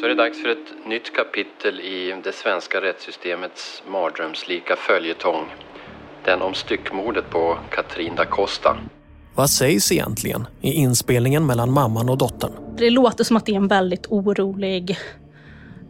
[0.00, 5.44] Så är det dags för ett nytt kapitel i det svenska rättssystemets mardrömslika följetong.
[6.24, 8.78] Den om styckmordet på Katrin da Costa.
[9.34, 12.52] Vad sägs egentligen i inspelningen mellan mamman och dottern?
[12.76, 14.98] Det låter som att det är en väldigt orolig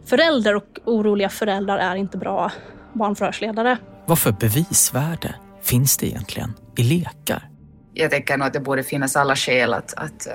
[0.05, 2.51] förälder och oroliga föräldrar är inte bra
[2.93, 3.77] barnförhörsledare.
[4.05, 7.49] Vad för bevisvärde finns det egentligen i lekar?
[7.93, 10.33] Jag tänker nog att det borde finnas alla skäl att, att, eh,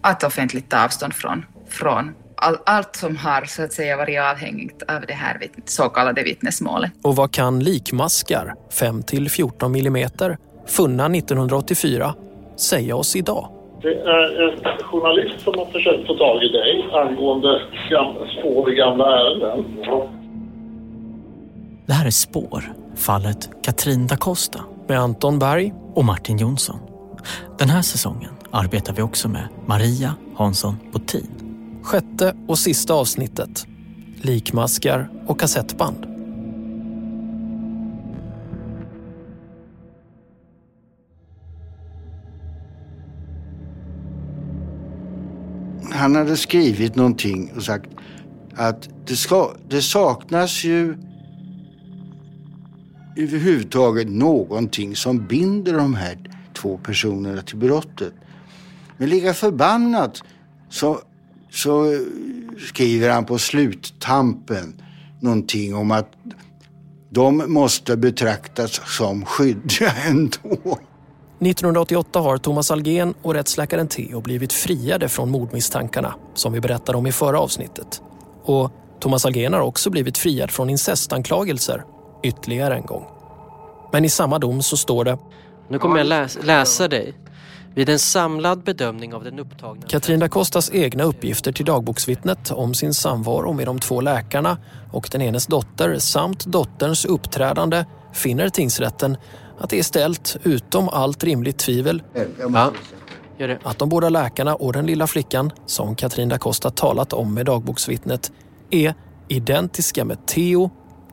[0.00, 4.82] att offentligt ta avstånd från, från all, allt som har så att säga varit avhängigt
[4.82, 6.92] av det här så kallade vittnesmålet.
[7.02, 12.14] Och vad kan likmaskar 5-14 millimeter funna 1984
[12.56, 13.48] säga oss idag?
[13.82, 18.76] Det är en journalist som har försökt få tag i dig angående gamla, spår i
[18.76, 19.64] gamla ärenden.
[21.86, 22.64] Det här är Spår,
[22.96, 26.78] fallet Katrin da Costa Med Anton Berg och Martin Jonsson.
[27.58, 31.45] Den här säsongen arbetar vi också med Maria Hansson Botin.
[31.86, 33.66] Sjätte och sista avsnittet.
[34.16, 36.06] Likmaskar och kassettband.
[45.92, 47.90] Han hade skrivit någonting och sagt
[48.54, 50.96] att det, ska, det saknas ju
[53.16, 56.18] överhuvudtaget någonting som binder de här
[56.54, 58.12] två personerna till brottet.
[58.96, 60.22] Men lika förbannat
[60.68, 61.00] så,
[61.56, 61.98] så
[62.68, 64.82] skriver han på sluttampen
[65.20, 66.12] någonting om att
[67.10, 70.78] de måste betraktas som skyldiga ändå.
[71.40, 77.06] 1988 har Thomas Algen och rättsläkaren Theo blivit friade från mordmisstankarna som vi berättade om
[77.06, 78.02] i förra avsnittet.
[78.42, 81.84] Och Thomas Algen har också blivit friad från incestanklagelser
[82.22, 83.04] ytterligare en gång.
[83.92, 85.18] Men i samma dom så står det
[85.68, 87.14] Nu kommer jag läs läsa dig.
[87.76, 89.86] Vid en samlad bedömning av den upptagna...
[89.86, 94.58] Katrin da Costas egna uppgifter till dagboksvittnet om sin samvaro med de två läkarna
[94.92, 99.16] och den enes dotter samt dotterns uppträdande finner tingsrätten
[99.58, 102.02] att det är ställt utom allt rimligt tvivel
[102.38, 102.72] Ja,
[103.62, 107.46] att de båda läkarna och den lilla flickan som Katrin da Costa talat om med
[107.46, 108.32] dagboksvittnet
[108.70, 108.94] är
[109.28, 110.70] identiska med Theo,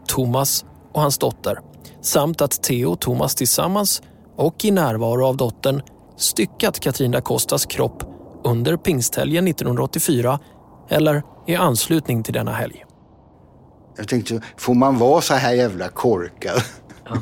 [0.08, 1.60] Thomas och hans dotter
[2.02, 4.02] samt att Theo och Thomas tillsammans
[4.36, 5.82] och i närvaro av dottern
[6.18, 8.04] styckat Katrin da Costas kropp
[8.44, 10.40] under pingsthelgen 1984
[10.90, 12.86] eller i anslutning till denna helg.
[13.98, 16.62] Jag tänkte, får man vara så här jävla korkad?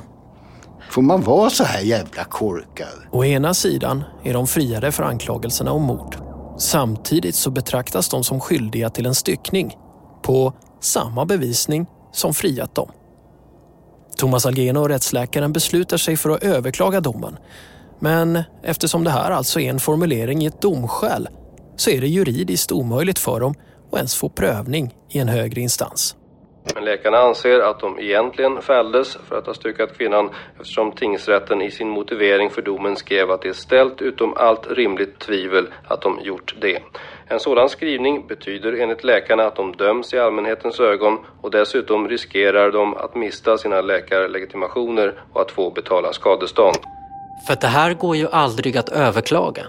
[0.92, 2.88] Får man vara så här jävla korkad?
[3.12, 6.16] Å ena sidan är de friade för anklagelserna om mord.
[6.58, 9.78] Samtidigt så betraktas de som skyldiga till en styckning
[10.22, 12.92] på samma bevisning som friat dem.
[14.18, 17.38] Thomas Algen och rättsläkaren beslutar sig för att överklaga domen.
[18.02, 21.28] Men eftersom det här alltså är en formulering i ett domskäl
[21.76, 23.54] så är det juridiskt omöjligt för dem
[23.92, 26.16] att ens få prövning i en högre instans.
[26.76, 30.30] Men läkarna anser att de egentligen fälldes för att ha styckat kvinnan
[30.60, 35.20] eftersom tingsrätten i sin motivering för domen skrev att det är ställt utom allt rimligt
[35.20, 36.80] tvivel att de gjort det.
[37.28, 42.72] En sådan skrivning betyder enligt läkarna att de döms i allmänhetens ögon och dessutom riskerar
[42.72, 46.78] de att mista sina läkarlegitimationer och att få betala skadestånd.
[47.48, 49.64] För det här går ju aldrig att överklaga.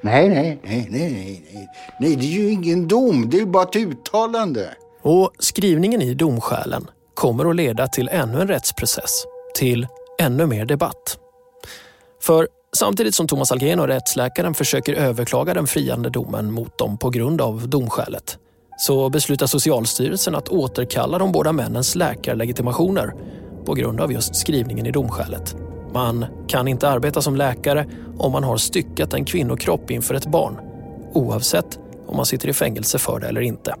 [0.00, 1.68] Nej, nej, nej, nej, nej, nej.
[2.00, 3.30] Nej, det är ju ingen dom.
[3.30, 4.68] Det är bara ett uttalande.
[5.02, 9.86] Och skrivningen i domskälen kommer att leda till ännu en rättsprocess, till
[10.20, 11.18] ännu mer debatt.
[12.22, 17.10] För samtidigt som Thomas Algen och rättsläkaren försöker överklaga den friande domen mot dem på
[17.10, 18.38] grund av domskälet
[18.78, 23.14] så beslutar Socialstyrelsen att återkalla de båda männens läkarlegitimationer
[23.64, 25.56] på grund av just skrivningen i domskälet.
[25.92, 27.86] Man kan inte arbeta som läkare
[28.18, 30.60] om man har styckat en kvinnokropp inför ett barn
[31.12, 33.74] oavsett om man sitter i fängelse för det eller inte.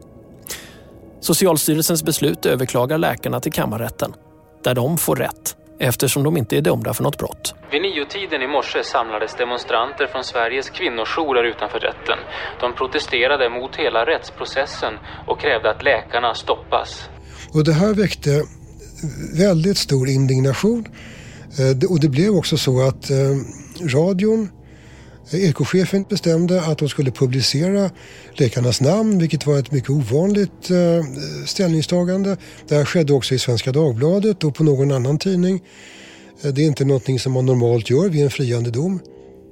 [1.20, 4.12] Socialstyrelsens beslut överklagar läkarna till kammarrätten
[4.64, 7.54] där de får rätt eftersom de inte är dömda för något brott.
[7.70, 12.18] Vid niotiden i morse samlades demonstranter från Sveriges kvinnojourer utanför rätten.
[12.60, 14.94] De protesterade mot hela rättsprocessen
[15.26, 17.08] och krävde att läkarna stoppas.
[17.54, 18.42] Och det här väckte
[19.38, 20.84] väldigt stor indignation
[21.56, 23.16] Eh, och det blev också så att eh,
[23.80, 24.48] radion
[25.30, 27.90] eh, Ekochefen bestämde att de skulle publicera
[28.34, 30.70] läkarnas namn, vilket var ett mycket ovanligt
[31.46, 32.36] ställningstagande.
[32.68, 35.62] Det här skedde också i Svenska Dagbladet och på någon annan tidning.
[36.42, 39.00] Det är inte någonting som man normalt gör vid en friande dom.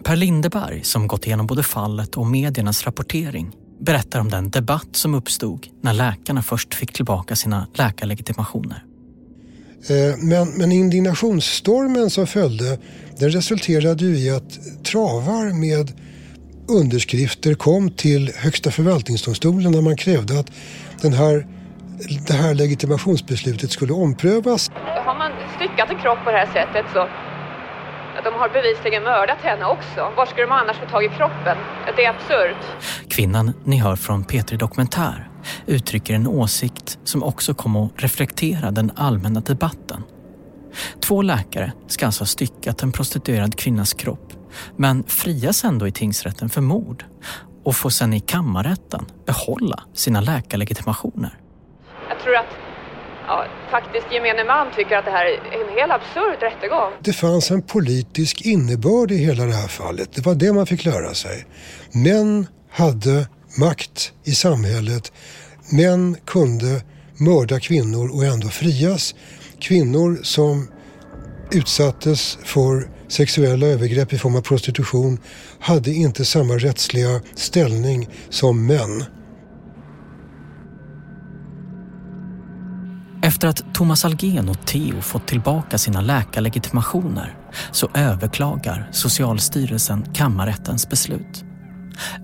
[0.04, 5.14] Per Lindeberg, som gått igenom både fallet och mediernas rapportering, berättar om den debatt som
[5.14, 8.85] uppstod när läkarna först fick tillbaka sina läkarlegitimationer.
[9.90, 12.78] Eh, men, men indignationsstormen som följde
[13.18, 15.92] den resulterade ju i att travar med
[16.68, 20.50] underskrifter kom till Högsta förvaltningsdomstolen där man krävde att
[21.02, 21.46] den här,
[22.26, 24.70] det här legitimationsbeslutet skulle omprövas.
[25.04, 27.08] Har man styckat en kropp på det här sättet så
[28.24, 30.12] de har bevisligen mördat henne också.
[30.16, 31.56] Var skulle de annars få tag i kroppen?
[31.96, 32.64] Det är absurt.
[33.08, 35.28] Kvinnan ni hör från Petri Dokumentär
[35.66, 40.02] uttrycker en åsikt som också kom att reflektera den allmänna debatten.
[41.00, 44.32] Två läkare ska alltså ha styckat en prostituerad kvinnas kropp
[44.76, 47.04] men frias ändå i tingsrätten för mord
[47.64, 51.38] och får sedan i kammarrätten behålla sina läkarlegitimationer.
[52.08, 52.46] Jag tror att
[53.26, 56.92] ja, faktiskt gemene man tycker att det här är en helt absurd rättegång.
[57.00, 60.12] Det fanns en politisk innebörd i hela det här fallet.
[60.12, 61.46] Det var det man fick lära sig.
[61.92, 65.12] Män hade makt i samhället.
[65.70, 66.82] Män kunde
[67.16, 69.14] mörda kvinnor och ändå frias.
[69.60, 70.68] Kvinnor som
[71.50, 75.18] utsattes för sexuella övergrepp i form av prostitution
[75.60, 79.04] hade inte samma rättsliga ställning som män.
[83.22, 87.36] Efter att Thomas Algen och Theo fått tillbaka sina läkarlegitimationer
[87.72, 91.45] så överklagar Socialstyrelsen kammarrättens beslut.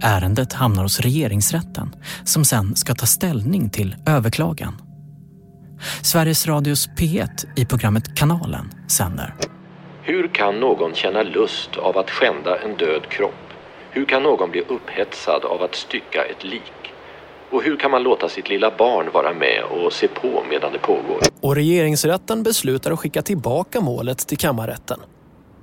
[0.03, 4.83] Ärendet hamnar hos regeringsrätten som sen ska ta ställning till överklagan.
[6.03, 9.35] Sveriges Radios P1 i programmet Kanalen sänder.
[10.03, 13.35] Hur kan någon känna lust av att skända en död kropp?
[13.91, 16.93] Hur kan någon bli upphetsad av att stycka ett lik?
[17.51, 20.79] Och hur kan man låta sitt lilla barn vara med och se på medan det
[20.79, 21.21] pågår?
[21.41, 25.01] Och regeringsrätten beslutar att skicka tillbaka målet till kammarrätten.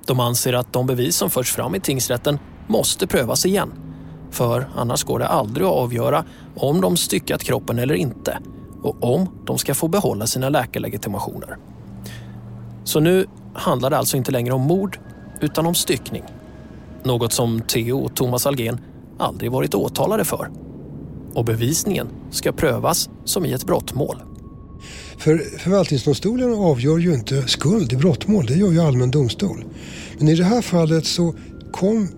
[0.06, 3.89] De anser att de bevis som förts fram i tingsrätten måste prövas igen.
[4.30, 6.24] För annars går det aldrig att avgöra
[6.56, 8.38] om de styckat kroppen eller inte
[8.82, 11.56] och om de ska få behålla sina läkarlegitimationer.
[12.84, 14.98] Så nu handlar det alltså inte längre om mord
[15.40, 16.22] utan om styckning.
[17.02, 18.80] Något som Theo och Thomas Algen
[19.18, 20.50] aldrig varit åtalade för
[21.34, 24.16] och bevisningen ska prövas som i ett brottmål.
[25.18, 29.64] För förvaltningsdomstolen avgör ju inte skuld i brottmål, det gör ju allmän domstol.
[30.18, 31.34] Men i det här fallet så
[31.72, 32.08] kom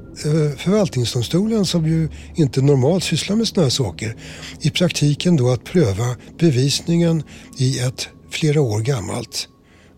[0.59, 4.17] förvaltningsdomstolen, som ju inte normalt sysslar med sådana här saker,
[4.61, 7.23] i praktiken då att pröva bevisningen
[7.59, 9.49] i ett flera år gammalt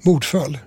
[0.05, 0.59] mordfall.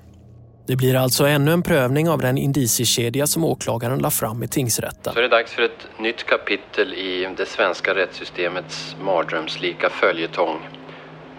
[0.68, 5.14] Det blir alltså ännu en prövning av den indiciekedja som åklagaren la fram i tingsrätten.
[5.14, 10.57] Så är det dags för ett nytt kapitel i det svenska rättssystemets mardrömslika följetong.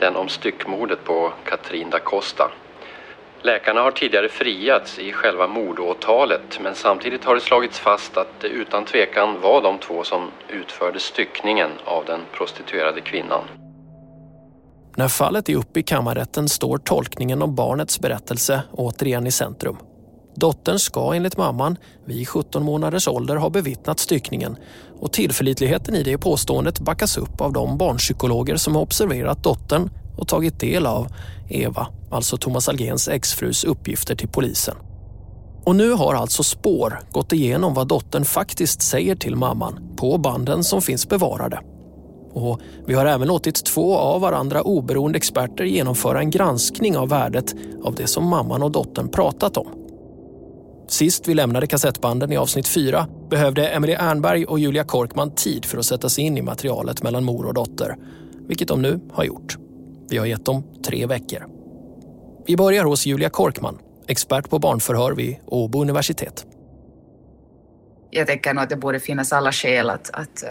[0.00, 2.50] Den om styckmordet på Katrin da Costa.
[3.42, 8.49] Läkarna har tidigare friats i själva mordåtalet men samtidigt har det slagits fast att det
[8.49, 13.45] utan tvekan var de två som utförde styckningen av den prostituerade kvinnan.
[14.97, 19.76] När fallet är uppe i kammarrätten står tolkningen om barnets berättelse återigen i centrum.
[20.35, 24.57] Dottern ska enligt mamman vid 17 månaders ålder ha bevittnat styckningen
[25.00, 30.28] och tillförlitligheten i det påståendet backas upp av de barnpsykologer som har observerat dottern och
[30.28, 31.08] tagit del av
[31.48, 34.75] Eva, alltså Thomas Algens exfrus uppgifter till polisen.
[35.64, 40.64] Och nu har alltså spår gått igenom vad dottern faktiskt säger till mamman på banden
[40.64, 41.60] som finns bevarade.
[42.32, 47.54] Och vi har även låtit två av varandra oberoende experter genomföra en granskning av värdet
[47.84, 49.66] av det som mamman och dottern pratat om.
[50.88, 55.78] Sist vi lämnade kassettbanden i avsnitt 4 behövde Emily Ernberg och Julia Korkman tid för
[55.78, 57.96] att sätta sig in i materialet mellan mor och dotter,
[58.48, 59.67] vilket de nu har gjort.
[60.10, 61.46] Vi har gett dem tre veckor.
[62.46, 66.46] Vi börjar hos Julia Korkman, expert på barnförhör vid Åbo universitet.
[68.10, 70.50] Jag tänker nog att det borde finnas alla skäl att, att, eh,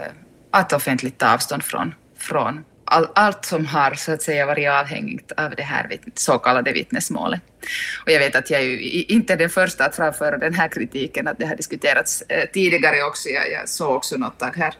[0.50, 5.32] att offentligt ta avstånd från, från all, allt som har så att säga varit avhängigt
[5.32, 7.40] av det här så kallade vittnesmålet.
[8.04, 11.28] Och jag vet att jag är ju inte den första att framföra den här kritiken,
[11.28, 13.28] att det har diskuterats eh, tidigare också.
[13.28, 14.74] Jag, jag såg också något tag här.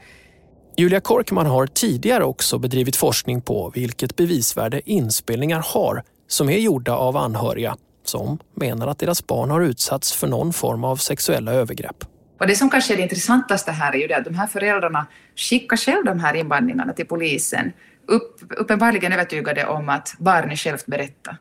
[0.81, 6.93] Julia Korkman har tidigare också bedrivit forskning på vilket bevisvärde inspelningar har som är gjorda
[6.93, 12.05] av anhöriga som menar att deras barn har utsatts för någon form av sexuella övergrepp.
[12.41, 15.07] Och det som kanske är det intressantaste här är ju det att de här föräldrarna
[15.37, 17.73] skickar själv de här inbandningarna till polisen,
[18.07, 21.37] upp, uppenbarligen övertygade om att barnet självt berättar.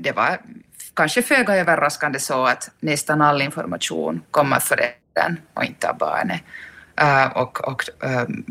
[0.00, 0.40] Det var
[0.94, 6.40] kanske föga överraskande så att nästan all information kommer föräldern och inte av barnet.
[7.00, 8.44] Uh, och, och, um,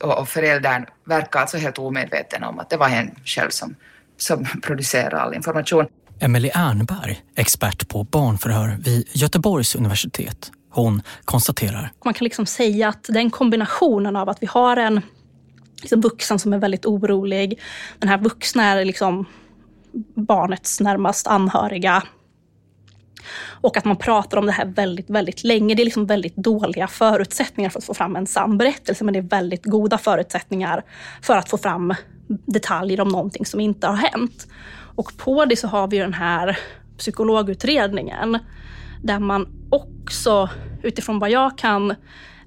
[0.00, 3.74] och föräldern verkar alltså helt omedveten om att det var hen själv som,
[4.16, 5.86] som producerade all information.
[6.20, 10.52] Emelie Ernberg, expert på barnförhör vid Göteborgs universitet.
[10.70, 11.92] Hon konstaterar.
[12.04, 15.00] Man kan liksom säga att den kombinationen av att vi har en
[15.80, 17.60] liksom vuxen som är väldigt orolig.
[17.98, 19.24] Den här vuxna är liksom
[20.14, 22.02] barnets närmast anhöriga.
[23.60, 25.74] Och att man pratar om det här väldigt, väldigt länge.
[25.74, 29.18] Det är liksom väldigt dåliga förutsättningar för att få fram en sann berättelse, men det
[29.18, 30.82] är väldigt goda förutsättningar
[31.22, 31.94] för att få fram
[32.28, 34.46] detaljer om någonting som inte har hänt.
[34.96, 36.58] Och på det så har vi den här
[36.98, 38.38] psykologutredningen
[39.02, 40.50] där man också
[40.82, 41.94] utifrån vad jag kan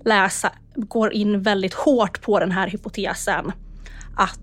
[0.06, 3.52] läsa går in väldigt hårt på den här hypotesen
[4.16, 4.40] att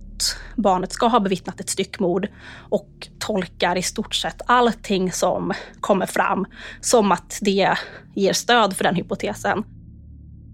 [0.57, 2.29] barnet ska ha bevittnat ett styckmord
[2.71, 6.47] och tolkar i stort sett allting som kommer fram
[6.81, 7.75] som att det
[8.15, 9.65] ger stöd för den hypotesen.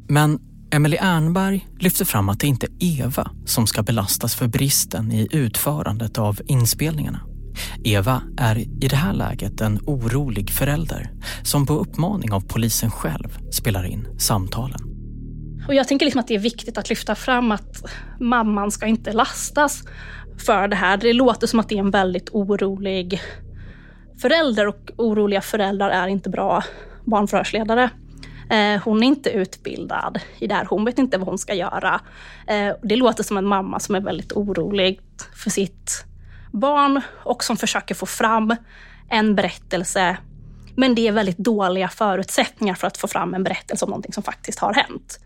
[0.08, 0.38] Men
[0.70, 5.28] Emelie Ernberg lyfter fram att det inte är Eva som ska belastas för bristen i
[5.30, 7.20] utförandet av inspelningarna.
[7.84, 11.10] Eva är i det här läget en orolig förälder
[11.42, 14.91] som på uppmaning av polisen själv spelar in samtalen.
[15.68, 17.84] Och jag tänker liksom att det är viktigt att lyfta fram att
[18.20, 19.82] mamman ska inte lastas
[20.46, 20.96] för det här.
[20.96, 23.20] Det låter som att det är en väldigt orolig
[24.22, 26.64] förälder och oroliga föräldrar är inte bra
[27.04, 27.90] barnförhörsledare.
[28.50, 32.00] Eh, hon är inte utbildad i det här, hon vet inte vad hon ska göra.
[32.46, 35.00] Eh, det låter som en mamma som är väldigt orolig
[35.44, 36.04] för sitt
[36.52, 38.56] barn och som försöker få fram
[39.08, 40.16] en berättelse.
[40.76, 44.22] Men det är väldigt dåliga förutsättningar för att få fram en berättelse om någonting som
[44.22, 45.18] faktiskt har hänt.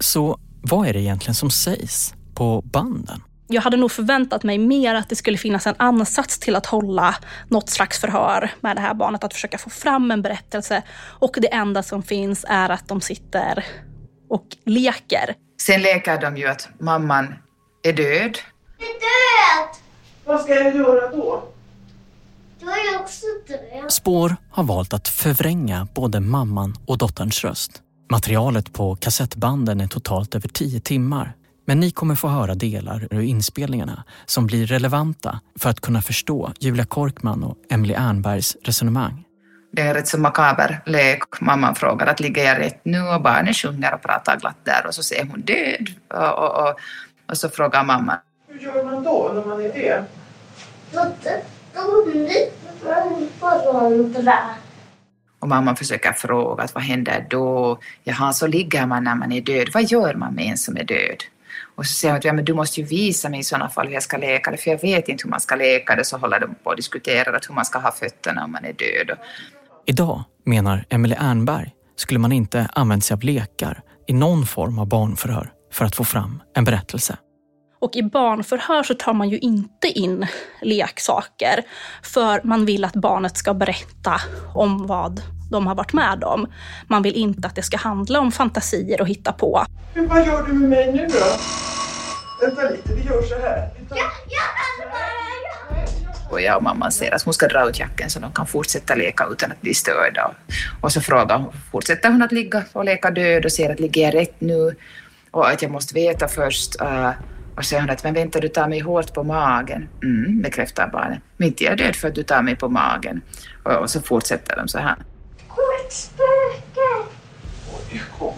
[0.00, 3.22] Så vad är det egentligen som sägs på banden?
[3.48, 7.14] Jag hade nog förväntat mig mer att det skulle finnas en ansats till att hålla
[7.48, 10.82] något slags förhör med det här barnet, att försöka få fram en berättelse.
[10.98, 13.64] Och det enda som finns är att de sitter
[14.28, 15.34] och leker.
[15.62, 17.34] Sen leker de ju att mamman
[17.82, 18.38] är död.
[18.78, 19.76] Är död!
[20.24, 21.48] Vad ska jag göra då?
[22.60, 23.92] Du är också död.
[23.92, 27.82] Spår har valt att förvränga både mamman och dotterns röst.
[28.08, 31.32] Materialet på kassettbanden är totalt över tio timmar.
[31.64, 36.52] Men ni kommer få höra delar ur inspelningarna som blir relevanta för att kunna förstå
[36.60, 39.24] Julia Korkman och Emily Ernbergs resonemang.
[39.72, 41.40] Det är en rätt så makaber lek.
[41.40, 44.94] Mamman frågar att ligger jag rätt nu och barnet sjunger och pratar glatt där och
[44.94, 45.88] så ser hon död.
[46.08, 46.74] Och, och, och,
[47.30, 48.18] och så frågar mamman
[48.58, 50.04] hur gör man då när man är det?
[55.46, 57.78] Och mamman försöker fråga att vad händer då?
[58.04, 59.68] Jaha, så ligger man när man är död.
[59.74, 61.22] Vad gör man med en som är död?
[61.76, 63.86] Och så säger hon att ja, men du måste ju visa mig i sådana fall
[63.86, 66.04] hur jag ska leka det, för jag vet inte hur man ska leka det.
[66.04, 69.18] Så håller de på och diskuterar hur man ska ha fötterna om man är död.
[69.86, 74.88] Idag, menar Emelie Ernberg, skulle man inte använt sig av lekar i någon form av
[74.88, 77.16] barnförhör för att få fram en berättelse.
[77.78, 80.26] Och i barnförhör så tar man ju inte in
[80.62, 81.62] leksaker
[82.02, 84.20] för man vill att barnet ska berätta
[84.54, 86.46] om vad de har varit med om.
[86.86, 89.64] Man vill inte att det ska handla om fantasier och hitta på.
[89.94, 91.26] Men vad gör du med mig nu då?
[92.40, 93.70] Vänta lite, vi gör så här.
[93.90, 93.96] Ja,
[94.28, 94.66] ja,
[96.30, 98.94] och jag och mamman ser att hon ska dra ut jackan så de kan fortsätta
[98.94, 100.34] leka utan att bli störda.
[100.80, 104.02] Och så frågar hon, fortsätter hon att ligga och leka död och ser att ligger
[104.02, 104.76] jag rätt nu?
[105.30, 107.10] Och att jag måste veta först uh,
[107.56, 109.88] och säger hon att men vänta du tar mig hårt på magen.
[110.02, 111.18] Mm, bekräftar barnet.
[111.36, 113.20] Men inte jag är död för att du tar mig på magen.
[113.62, 114.96] Och, och så fortsätter de så här.
[115.86, 117.08] Ett spöke!
[117.72, 118.34] Oj, kom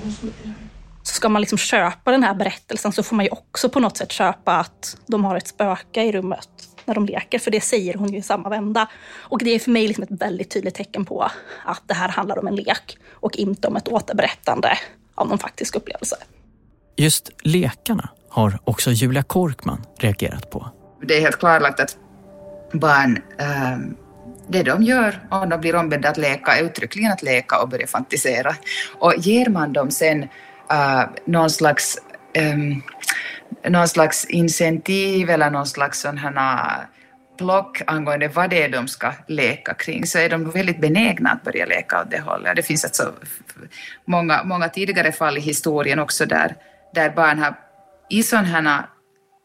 [1.09, 3.97] så ska man liksom köpa den här berättelsen så får man ju också på något
[3.97, 6.49] sätt köpa att de har ett spöke i rummet
[6.85, 8.89] när de leker, för det säger hon ju i samma vända.
[9.19, 11.31] Och det är för mig liksom ett väldigt tydligt tecken på
[11.65, 14.79] att det här handlar om en lek och inte om ett återberättande
[15.15, 16.17] av någon faktisk upplevelse.
[16.97, 20.71] Just lekarna har också Julia Korkman reagerat på.
[21.03, 21.97] Det är helt klarlagt att
[22.73, 23.79] barn, äh,
[24.49, 27.87] det de gör om de blir ombedda att leka är uttryckligen att leka och börja
[27.87, 28.55] fantisera.
[28.99, 30.23] Och ger man dem sen
[30.73, 31.99] uh, någon slags
[32.53, 32.83] um,
[33.69, 36.85] någon slags incentiv eller någon slags sån här eh,
[37.39, 41.45] plock angående vad det är de ska leka kring så är de väldigt benägna att
[41.45, 42.57] börja leka åt det hållet.
[42.57, 43.13] Det finns alltså
[44.05, 46.55] många, många tidigare fall i historien också där,
[46.95, 47.55] där barn har
[48.11, 48.85] i sådana här eh,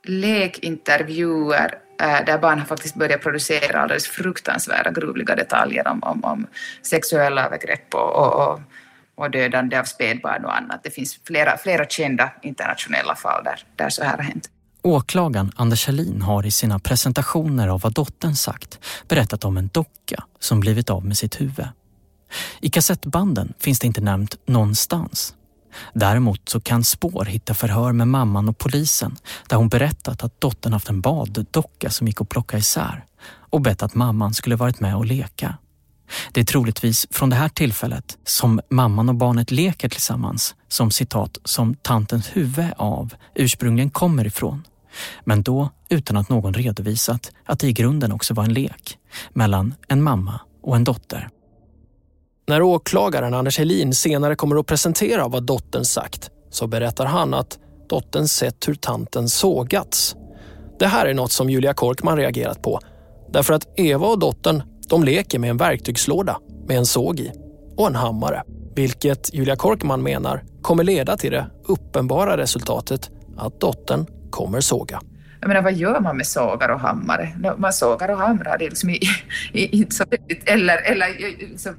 [0.03, 6.47] lekintervjuer Eh, där barn har faktiskt börjat producera alldeles fruktansvärda gruvliga detaljer om, om, om
[6.81, 8.59] sexuella övergrepp och, och, och,
[9.15, 10.83] och dödande av spädbarn och annat.
[10.83, 14.49] Det finns flera, flera kända internationella fall där, där så här har hänt.
[14.81, 20.23] Åklagaren Anders Helin har i sina presentationer av vad dottern sagt berättat om en docka
[20.39, 21.67] som blivit av med sitt huvud.
[22.59, 25.35] I kassettbanden finns det inte nämnt någonstans.
[25.93, 29.15] Däremot så kan spår hitta förhör med mamman och polisen
[29.47, 33.83] där hon berättat att dottern haft en baddocka som gick att plocka isär och bett
[33.83, 35.57] att mamman skulle varit med och leka.
[36.31, 41.37] Det är troligtvis från det här tillfället som mamman och barnet leker tillsammans som citat
[41.43, 44.63] som tantens huvud av ursprungligen kommer ifrån.
[45.23, 48.97] Men då utan att någon redovisat att det i grunden också var en lek
[49.33, 51.29] mellan en mamma och en dotter.
[52.47, 57.59] När åklagaren Anders Helin senare kommer att presentera vad dottern sagt så berättar han att
[57.89, 60.15] dottern sett hur tanten sågats.
[60.79, 62.79] Det här är något som Julia Korkman reagerat på
[63.33, 67.31] därför att Eva och dottern de leker med en verktygslåda med en såg i
[67.77, 68.43] och en hammare.
[68.75, 75.01] Vilket Julia Korkman menar kommer leda till det uppenbara resultatet att dottern kommer såga.
[75.39, 77.55] Jag menar, vad gör man med sågar och hammare?
[77.57, 78.57] Man sågar och hamrar.
[78.57, 78.95] Det är liksom
[79.53, 80.03] inte så
[80.45, 81.07] eller, eller
[81.49, 81.75] liksom...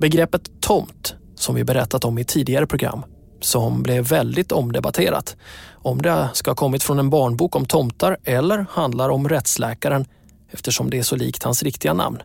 [0.00, 3.02] Begreppet tomt, som vi berättat om i tidigare program,
[3.40, 5.36] som blev väldigt omdebatterat.
[5.72, 10.06] Om det ska ha kommit från en barnbok om tomtar eller handlar om rättsläkaren
[10.50, 12.22] eftersom det är så likt hans riktiga namn.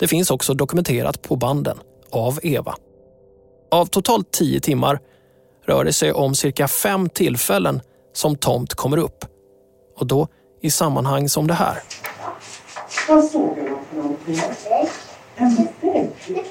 [0.00, 1.78] Det finns också dokumenterat på banden
[2.10, 2.74] av Eva.
[3.70, 5.00] Av totalt tio timmar
[5.66, 7.80] rör det sig om cirka fem tillfällen
[8.12, 9.24] som tomt kommer upp.
[9.96, 10.28] Och då
[10.62, 11.78] i sammanhang som det här.
[13.08, 14.40] Vad såg du för någonting?
[15.36, 15.68] En?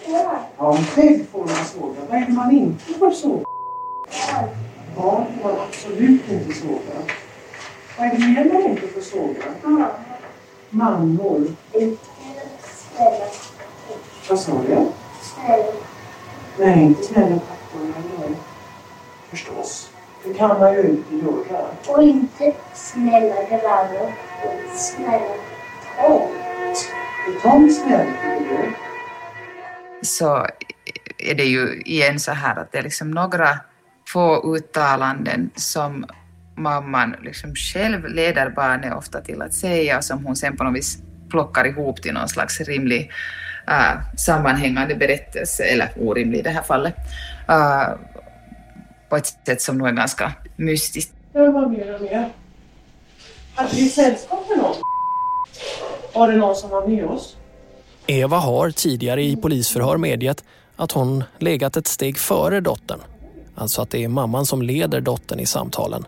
[0.10, 2.00] Ja, en vägg får man såga.
[2.10, 3.46] Vad är det man inte får såga?
[4.96, 6.98] Ja, det får absolut inte såga.
[7.98, 9.90] Vad är det mer man inte får såga?
[10.70, 11.48] Mammor.
[14.30, 14.88] Vad sa du?
[16.60, 17.94] Nej, inte snälla papporna.
[18.20, 18.30] Nej.
[19.30, 19.90] Förstås.
[20.24, 21.66] Det kan man ju inte göra.
[21.88, 24.14] Och inte snälla grannar.
[24.76, 25.36] Snälla
[26.02, 26.90] tomt.
[27.28, 28.87] Är tomt snäll, tycker du?
[30.08, 30.48] Så
[31.18, 33.60] är det ju igen så här att det är liksom några
[34.14, 36.06] få uttalanden som
[36.56, 40.76] mamman liksom själv leder barnet ofta till att säga och som hon sen på något
[40.76, 40.98] vis
[41.30, 43.12] plockar ihop till någon slags rimlig
[43.70, 46.96] uh, sammanhängande berättelse, eller orimlig i det här fallet,
[47.50, 47.90] uh,
[49.10, 51.14] på ett sätt som nog är ganska mystiskt.
[51.34, 52.30] Det var mer och mer.
[53.56, 54.76] Hade vi sällskap med någon?
[56.14, 57.38] Var det någon som var med oss?
[58.08, 60.44] Eva har tidigare i polisförhör medgett
[60.76, 63.00] att hon legat ett steg före dottern.
[63.56, 66.06] Alltså att det är mamman som leder dottern i samtalen.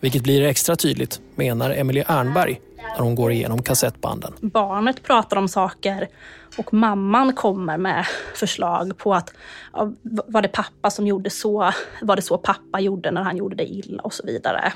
[0.00, 4.34] Vilket blir extra tydligt, menar Emelie Ernberg när hon går igenom kassettbanden.
[4.40, 6.08] Barnet pratar om saker
[6.56, 9.32] och mamman kommer med förslag på att
[9.72, 11.72] ja, var det pappa som gjorde så?
[12.02, 14.72] Var det så pappa gjorde när han gjorde det illa och så vidare.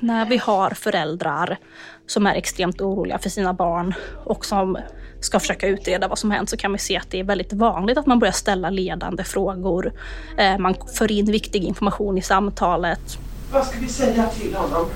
[0.00, 1.58] När vi har föräldrar
[2.06, 4.78] som är extremt oroliga för sina barn och som
[5.20, 7.98] ska försöka utreda vad som hänt så kan vi se att det är väldigt vanligt
[7.98, 9.92] att man börjar ställa ledande frågor.
[10.38, 13.18] Eh, man för in viktig information i samtalet.
[13.52, 14.86] Vad ska vi säga till honom?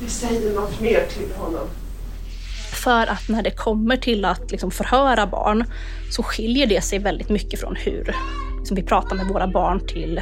[0.00, 1.68] Vi säger något mer till honom.
[2.84, 5.64] För att när det kommer till att liksom förhöra barn
[6.10, 8.14] så skiljer det sig väldigt mycket från hur
[8.58, 10.20] liksom vi pratar med våra barn till,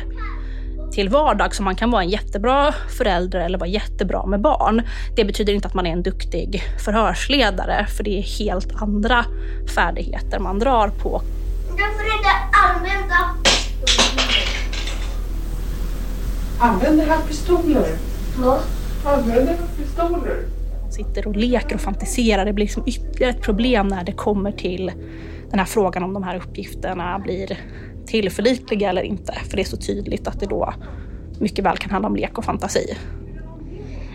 [0.92, 1.54] till vardag.
[1.54, 4.82] Så man kan vara en jättebra förälder eller vara jättebra med barn.
[5.16, 9.24] Det betyder inte att man är en duktig förhörsledare, för det är helt andra
[9.74, 11.22] färdigheter man drar på.
[11.68, 12.30] Du får inte
[12.68, 13.16] använda
[16.62, 17.86] Använder han pistoler?
[18.42, 18.60] Ja.
[19.04, 20.44] Använder han pistoler?
[20.82, 22.44] Man sitter och leker och fantiserar.
[22.44, 24.92] Det blir liksom ytterligare ett problem när det kommer till
[25.50, 27.58] den här frågan om de här uppgifterna blir
[28.12, 29.32] tillförlitliga eller inte.
[29.48, 30.74] För det är så tydligt att det då
[31.40, 32.96] mycket väl kan handla om lek och fantasi.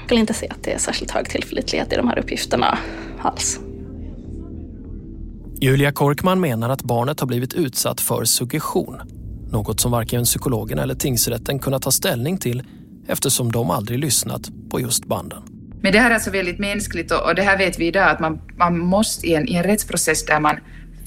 [0.01, 2.77] Jag vill inte se att det är särskilt hög tillförlitlighet i de här uppgifterna
[3.19, 3.59] alls.
[5.61, 8.97] Julia Korkman menar att barnet har blivit utsatt för suggestion.
[9.51, 12.63] Något som varken psykologen eller tingsrätten kunnat ta ställning till
[13.07, 15.41] eftersom de aldrig lyssnat på just banden.
[15.81, 18.19] Men det här är alltså väldigt mänskligt och, och det här vet vi idag att
[18.19, 20.55] man, man måste i en, i en rättsprocess där man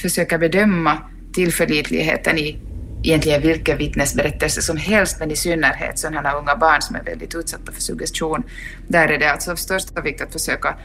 [0.02, 0.98] försöker bedöma
[1.32, 2.58] tillförlitligheten i
[3.02, 7.72] egentligen vilken vittnesberättelse som helst, men i synnerhet sådana unga barn som är väldigt utsatta
[7.72, 8.42] för suggestion.
[8.88, 10.76] Där är det alltså av största vikt att försöka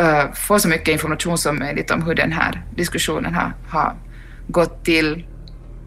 [0.00, 3.94] uh, få så mycket information som möjligt om hur den här diskussionen har, har
[4.48, 5.26] gått till.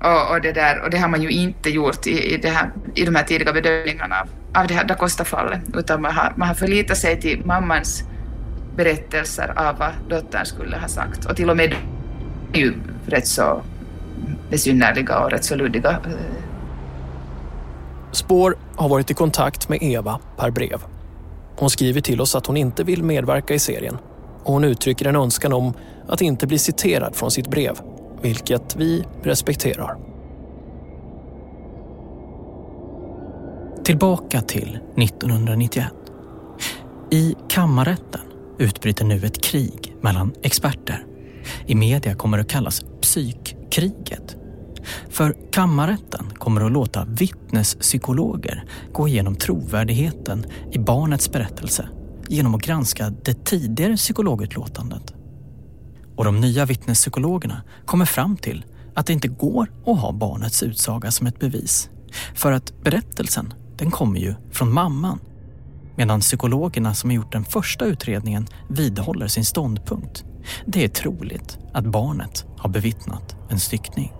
[0.01, 2.71] Och, och, det där, och det har man ju inte gjort i, i, det här,
[2.95, 4.29] i de här tidiga bedömningarna av,
[4.61, 8.03] av det här Da Costa-fallet, utan man har, man har förlitat sig till mammans
[8.75, 11.25] berättelser av vad dottern skulle ha sagt.
[11.25, 11.75] Och till och med
[12.53, 12.73] ju
[13.07, 13.63] rätt så
[14.49, 15.99] besynnerliga och rätt så luddiga.
[18.11, 20.81] Spår har varit i kontakt med Eva per brev.
[21.57, 23.97] Hon skriver till oss att hon inte vill medverka i serien
[24.43, 25.73] och hon uttrycker en önskan om
[26.07, 27.75] att inte bli citerad från sitt brev,
[28.21, 29.97] vilket vi respekterar.
[33.83, 35.85] Tillbaka till 1991.
[37.11, 38.21] I kammarrätten
[38.57, 41.05] utbryter nu ett krig mellan experter.
[41.65, 42.85] I media kommer det att kallas
[43.73, 44.35] kriget.
[45.09, 51.89] För kammarrätten kommer att låta vittnespsykologer gå igenom trovärdigheten i barnets berättelse
[52.27, 55.13] genom att granska det tidigare psykologutlåtandet.
[56.15, 61.11] Och de nya vittnespsykologerna kommer fram till att det inte går att ha barnets utsaga
[61.11, 61.89] som ett bevis.
[62.35, 65.19] För att berättelsen, den kommer ju från mamman.
[65.95, 70.23] Medan psykologerna som har gjort den första utredningen vidhåller sin ståndpunkt.
[70.65, 74.13] Det är troligt att barnet har bevittnat en styckning.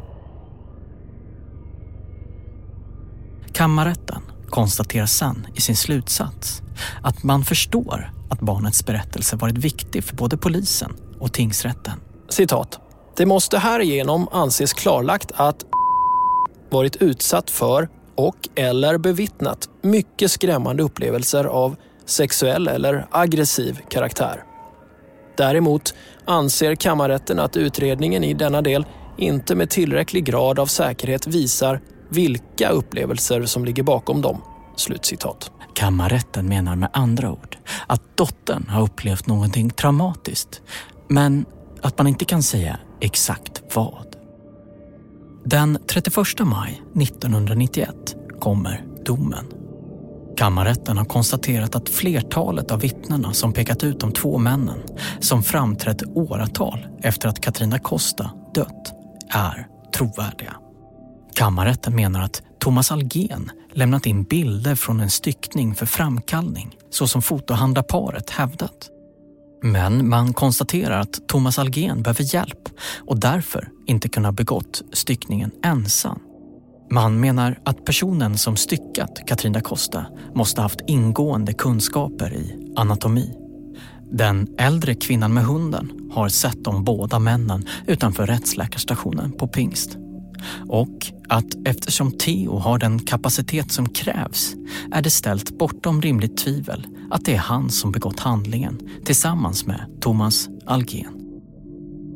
[3.54, 6.62] Kammarrätten konstaterar sen i sin slutsats
[7.02, 12.00] att man förstår att barnets berättelse varit viktig för både polisen och tingsrätten.
[12.30, 12.80] Citat.
[13.18, 15.66] Det måste härigenom anses klarlagt att
[16.70, 21.76] varit utsatt för och eller bevittnat mycket skrämmande upplevelser av
[22.06, 24.44] sexuell eller aggressiv karaktär.
[25.38, 25.94] Däremot
[26.26, 28.86] anser kammarrätten att utredningen i denna del
[29.18, 34.42] inte med tillräcklig grad av säkerhet visar vilka upplevelser som ligger bakom dem.
[34.76, 35.52] Slutcitat.
[35.74, 37.58] Kammarrätten menar med andra ord
[37.88, 40.62] att dottern har upplevt någonting traumatiskt,
[41.08, 41.46] men
[41.82, 44.16] att man inte kan säga exakt vad.
[45.46, 49.63] Den 31 maj 1991 kommer domen.
[50.38, 54.80] Kammarrätten har konstaterat att flertalet av vittnena som pekat ut de två männen
[55.20, 58.94] som framträtt åratal efter att Katrina Costa dött
[59.30, 60.54] är trovärdiga.
[61.36, 67.22] Kammarrätten menar att Thomas Algen lämnat in bilder från en styckning för framkallning så som
[67.22, 68.90] fotohandlarparet hävdat.
[69.62, 72.70] Men man konstaterar att Thomas Algen behöver hjälp
[73.08, 76.20] och därför inte kunna begått styckningen ensam.
[76.94, 83.34] Man menar att personen som styckat Katrina Costa måste haft ingående kunskaper i anatomi.
[84.12, 89.98] Den äldre kvinnan med hunden har sett de båda männen utanför rättsläkarstationen på Pingst.
[90.70, 94.56] Och att eftersom Theo har den kapacitet som krävs
[94.92, 99.98] är det ställt bortom rimligt tvivel att det är han som begått handlingen tillsammans med
[100.02, 101.23] Thomas Algen.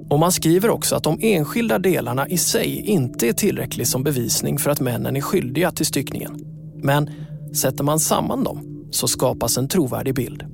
[0.10, 4.58] Och man skriver också att de enskilda delarna i sig inte är tillräckligt som bevisning
[4.58, 6.40] för att männen är skyldiga till styckningen.
[6.84, 7.10] Men
[7.56, 10.46] sätter man samman dem så skapas en trovärdig bild.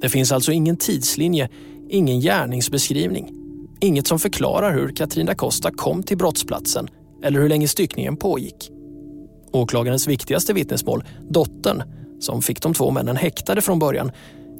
[0.00, 1.48] Det finns alltså ingen tidslinje,
[1.88, 3.32] ingen gärningsbeskrivning,
[3.80, 6.88] inget som förklarar hur Katrina Costa kom till brottsplatsen
[7.24, 8.70] eller hur länge styckningen pågick.
[9.52, 11.82] Åklagarens viktigaste vittnesmål, dottern,
[12.20, 14.10] som fick de två männen häktade från början,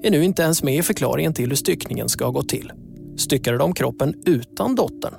[0.03, 2.73] är nu inte ens med i förklaringen till hur styckningen ska ha gått till.
[3.17, 5.15] Styckade de kroppen utan dottern?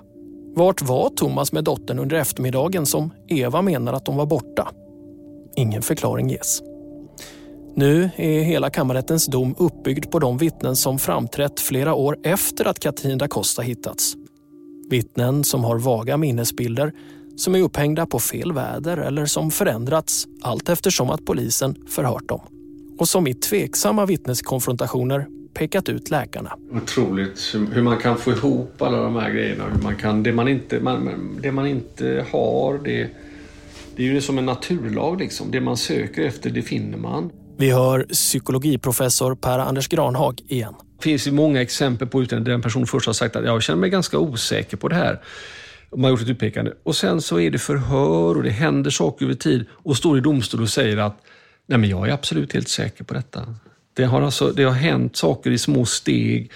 [0.55, 4.71] Vart var Thomas med dottern under eftermiddagen som Eva menar att de var borta?
[5.55, 6.61] Ingen förklaring ges.
[7.75, 12.79] Nu är hela kammarrättens dom uppbyggd på de vittnen som framträtt flera år efter att
[12.79, 14.15] Katrin da Costa hittats.
[14.89, 16.93] Vittnen som har vaga minnesbilder,
[17.35, 22.41] som är upphängda på fel väder eller som förändrats allt eftersom att polisen förhört dem.
[22.99, 26.57] Och som i tveksamma vittneskonfrontationer pekat ut läkarna.
[26.71, 29.63] Otroligt hur man kan få ihop alla de här grejerna.
[29.73, 33.09] Hur man kan, det, man inte, man, det man inte har, det,
[33.95, 35.19] det är ju som en naturlag.
[35.19, 35.51] Liksom.
[35.51, 37.31] Det man söker efter, det finner man.
[37.57, 40.73] Vi hör psykologiprofessor Per-Anders Granhag igen.
[40.97, 43.63] Det finns ju många exempel på utredningar där en person först har sagt att jag
[43.63, 45.21] känner mig ganska osäker på det här.
[45.91, 46.71] Man har gjort ett utpekande.
[46.83, 50.21] Och sen så är det förhör och det händer saker över tid och står i
[50.21, 51.17] domstol och säger att
[51.65, 53.55] nej men jag är absolut helt säker på detta.
[53.93, 56.51] Det har, alltså, det har hänt saker i små steg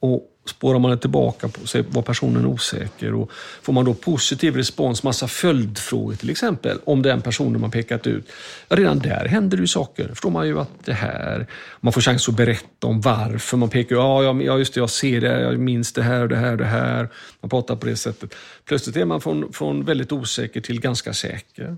[0.00, 3.30] och spårar man tillbaka på sig, var personen osäker och
[3.62, 8.28] får man då positiv respons, massa följdfrågor till exempel, om den personen man pekat ut.
[8.68, 10.08] Ja, redan där händer det ju saker.
[10.08, 11.46] förstår man ju att det här,
[11.80, 15.20] man får chans att berätta om varför man pekar, ja, ja just det, jag ser
[15.20, 17.08] det, jag minns det här och det här och det här.
[17.40, 18.34] Man pratar på det sättet.
[18.64, 21.76] Plötsligt är man från, från väldigt osäker till ganska säker.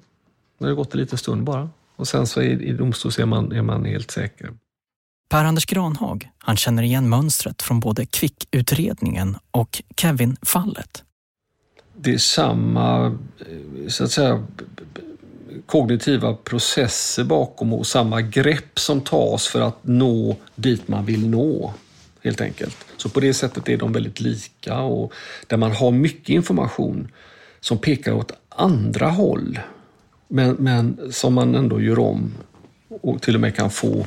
[0.58, 1.70] Det har gått en liten stund bara.
[1.96, 4.50] Och sen så i, i domstol är man, är man helt säker.
[5.30, 11.04] Per-Anders Granhag, han känner igen mönstret från både Kvick-utredningen och Kevin-fallet.
[11.96, 14.46] Det är samma, eh, så att säga,
[15.66, 21.74] kognitiva processer bakom och samma grepp som tas för att nå dit man vill nå.
[22.22, 22.76] Helt enkelt.
[22.96, 25.12] Så på det sättet är de väldigt lika och
[25.46, 27.08] där man har mycket information
[27.60, 29.58] som pekar åt andra håll
[30.28, 32.34] men, men som man ändå gör om
[33.02, 34.06] och till och med kan få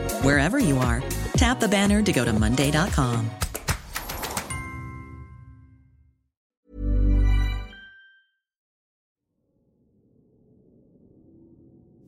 [0.23, 1.01] wherever you are.
[1.37, 3.29] Tap the banner to go to Monday.com.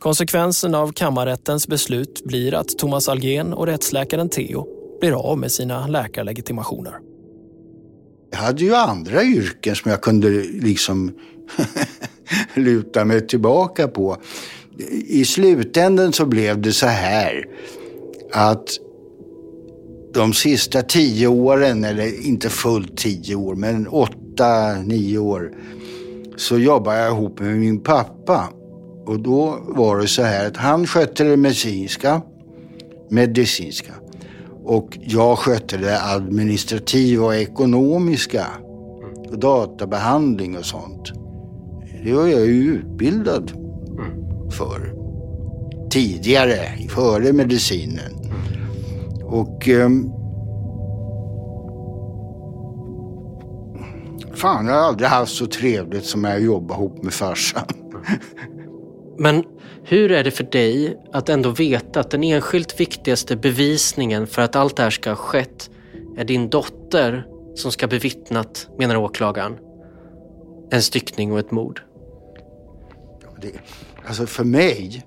[0.04, 4.68] Konsekvensen av kammarrättens beslut blir att Thomas Algen och rättsläkaren Theo
[5.00, 6.94] blir av med sina läkarlegitimationer.
[8.32, 11.12] Jag hade ju andra yrken som jag kunde liksom
[12.54, 14.18] luta mig tillbaka på.
[15.08, 17.46] I slutändan så blev det så här
[18.34, 18.68] att
[20.14, 25.52] de sista tio åren, eller inte fullt tio år, men åtta, nio år,
[26.38, 28.50] så jobbade jag ihop med min pappa.
[29.06, 32.22] Och då var det så här att han skötte det medicinska,
[33.10, 33.94] medicinska.
[34.64, 38.46] Och jag skötte det administrativa och ekonomiska.
[39.30, 41.12] Och databehandling och sånt.
[42.04, 43.52] Det var jag ju utbildad
[44.52, 44.94] för.
[45.90, 48.23] Tidigare, före medicinen.
[49.26, 49.68] Och...
[49.68, 50.14] Um,
[54.34, 57.68] fan, jag har aldrig haft så trevligt som jag jobbar ihop med farsan.
[59.18, 59.44] Men
[59.84, 64.56] hur är det för dig att ändå veta att den enskilt viktigaste bevisningen för att
[64.56, 65.70] allt det här ska ha skett
[66.18, 69.58] är din dotter som ska bevittnat, menar åklagaren,
[70.72, 71.82] en styckning och ett mord?
[73.42, 73.52] Det,
[74.08, 75.06] alltså för mig,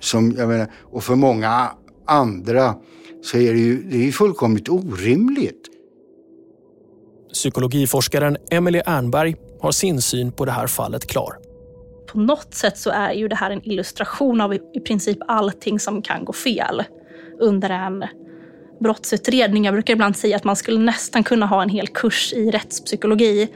[0.00, 1.70] som, jag menar, och för många
[2.06, 2.74] andra,
[3.22, 5.68] så är det ju det är fullkomligt orimligt.
[7.32, 11.36] Psykologiforskaren Emily Ernberg har sin syn på det här fallet klar
[12.12, 16.02] på något sätt så är ju det här en illustration av i princip allting som
[16.02, 16.84] kan gå fel
[17.40, 18.04] under en
[18.80, 19.64] brottsutredning.
[19.64, 23.48] Jag brukar ibland säga att man skulle nästan kunna ha en hel kurs i rättspsykologi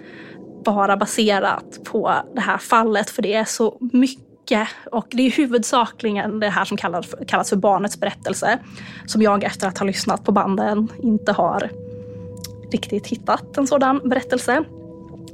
[0.65, 4.26] bara baserat på det här fallet, för det är så mycket
[4.93, 8.59] och det är huvudsakligen det här som kallas för, kallas för barnets berättelse,
[9.07, 11.71] som jag efter att ha lyssnat på banden inte har
[12.73, 14.65] riktigt hittat en sådan berättelse.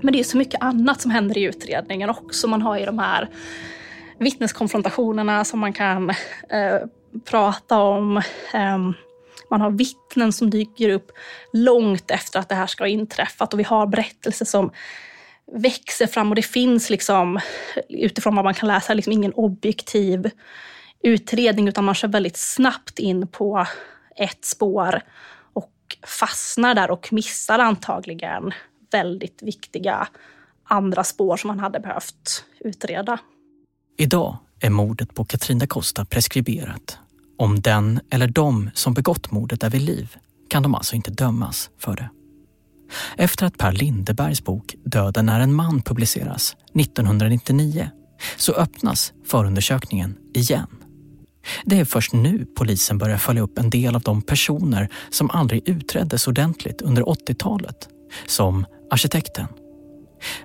[0.01, 2.48] Men det är så mycket annat som händer i utredningen också.
[2.48, 3.29] Man har ju de här
[4.18, 6.81] vittneskonfrontationerna som man kan eh,
[7.25, 8.16] prata om.
[8.55, 8.79] Eh,
[9.51, 11.12] man har vittnen som dyker upp
[11.53, 14.70] långt efter att det här ska ha inträffat och vi har berättelser som
[15.53, 17.41] växer fram och det finns liksom
[17.89, 20.31] utifrån vad man kan läsa liksom ingen objektiv
[21.03, 23.67] utredning utan man kör väldigt snabbt in på
[24.17, 25.01] ett spår
[25.53, 25.73] och
[26.07, 28.53] fastnar där och missar antagligen
[28.91, 30.09] väldigt viktiga
[30.65, 33.19] andra spår som man hade behövt utreda.
[33.99, 36.99] Idag är mordet på Katrin da Costa preskriberat.
[37.39, 40.17] Om den eller de som begått mordet är vid liv
[40.49, 42.09] kan de alltså inte dömas för det.
[43.17, 47.91] Efter att Per Lindebergs bok Döden är en man publiceras 1999
[48.37, 50.67] så öppnas förundersökningen igen.
[51.65, 55.69] Det är först nu polisen börjar följa upp en del av de personer som aldrig
[55.69, 57.89] utreddes ordentligt under 80-talet.
[58.27, 59.47] Som arkitekten.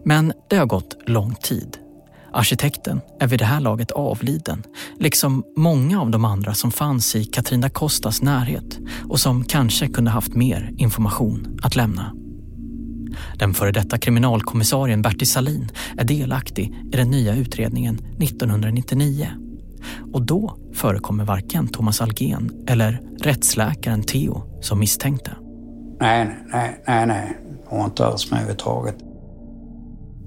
[0.03, 1.77] Men det har gått lång tid.
[2.33, 4.63] Arkitekten är vid det här laget avliden,
[4.99, 8.79] liksom många av de andra som fanns i Katrina Kostas närhet
[9.09, 12.26] och som kanske kunde haft mer information att lämna.
[13.39, 19.27] Den före detta kriminalkommissarien Bertil Salin är delaktig i den nya utredningen 1999.
[20.13, 25.31] Och då förekommer varken Thomas Algen eller rättsläkaren Theo som misstänkte.
[25.99, 27.37] Nej, nej, nej, nej.
[27.65, 28.95] Hon var inte alls med överhuvudtaget.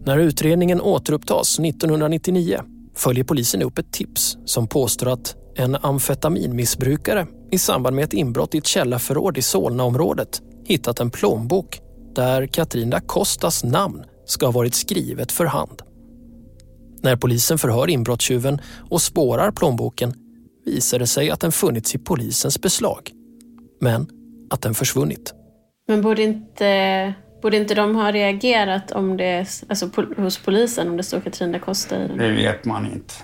[0.07, 2.61] När utredningen återupptas 1999
[2.97, 8.55] följer polisen upp ett tips som påstår att en amfetaminmissbrukare i samband med ett inbrott
[8.55, 11.81] i ett källarförråd i Solnaområdet hittat en plånbok
[12.15, 15.83] där Katrin da Costas namn ska ha varit skrivet för hand.
[17.03, 18.59] När polisen förhör inbrottstjuven
[18.91, 20.15] och spårar plånboken
[20.65, 23.11] visar det sig att den funnits i polisens beslag,
[23.81, 24.07] men
[24.51, 25.35] att den försvunnit.
[25.89, 31.03] Men borde inte, borde inte de ha reagerat om det, alltså hos polisen om det
[31.03, 32.19] står Katrin da Costa i den?
[32.19, 33.15] Det vet man inte.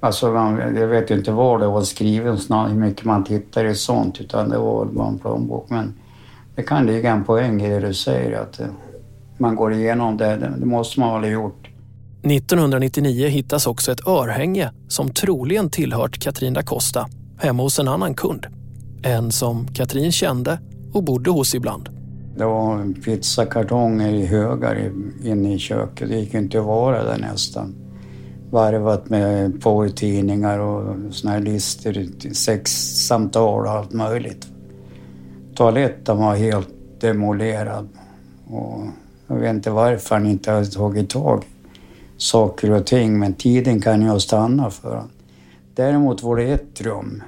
[0.00, 4.20] Alltså, man, jag vet inte var det var skrivet, hur mycket man tittar i sånt,
[4.20, 5.70] utan det var bara en plånbok.
[5.70, 5.94] Men
[6.60, 8.66] det kan ligga en poäng i det du säger, att eh,
[9.38, 10.36] man går igenom det.
[10.58, 11.68] Det måste man väl ha gjort.
[12.22, 18.14] 1999 hittas också ett örhänge som troligen tillhört Katrin da Costa hemma hos en annan
[18.14, 18.46] kund.
[19.02, 20.58] En som Katrin kände
[20.92, 21.88] och bodde hos ibland.
[22.36, 24.92] Det var pizzakartonger i högar
[25.24, 26.08] inne i köket.
[26.08, 27.74] Det gick inte att vara där nästan.
[28.50, 34.46] Varvat med porrtidningar och såna här listor, sexsamtal och allt möjligt.
[35.54, 36.68] Toaletten var helt
[37.00, 37.88] demolerad.
[38.46, 38.86] Och
[39.26, 41.46] jag vet inte varför han inte hade tagit tag i
[42.16, 45.10] saker och ting, men tiden kan ju stanna för honom.
[45.74, 47.22] Däremot var det ett rum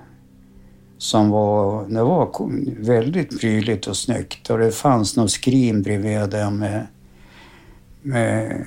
[0.98, 2.30] som var, det var
[2.82, 6.86] väldigt prydligt och snyggt och det fanns något skrin bredvid det med,
[8.02, 8.62] med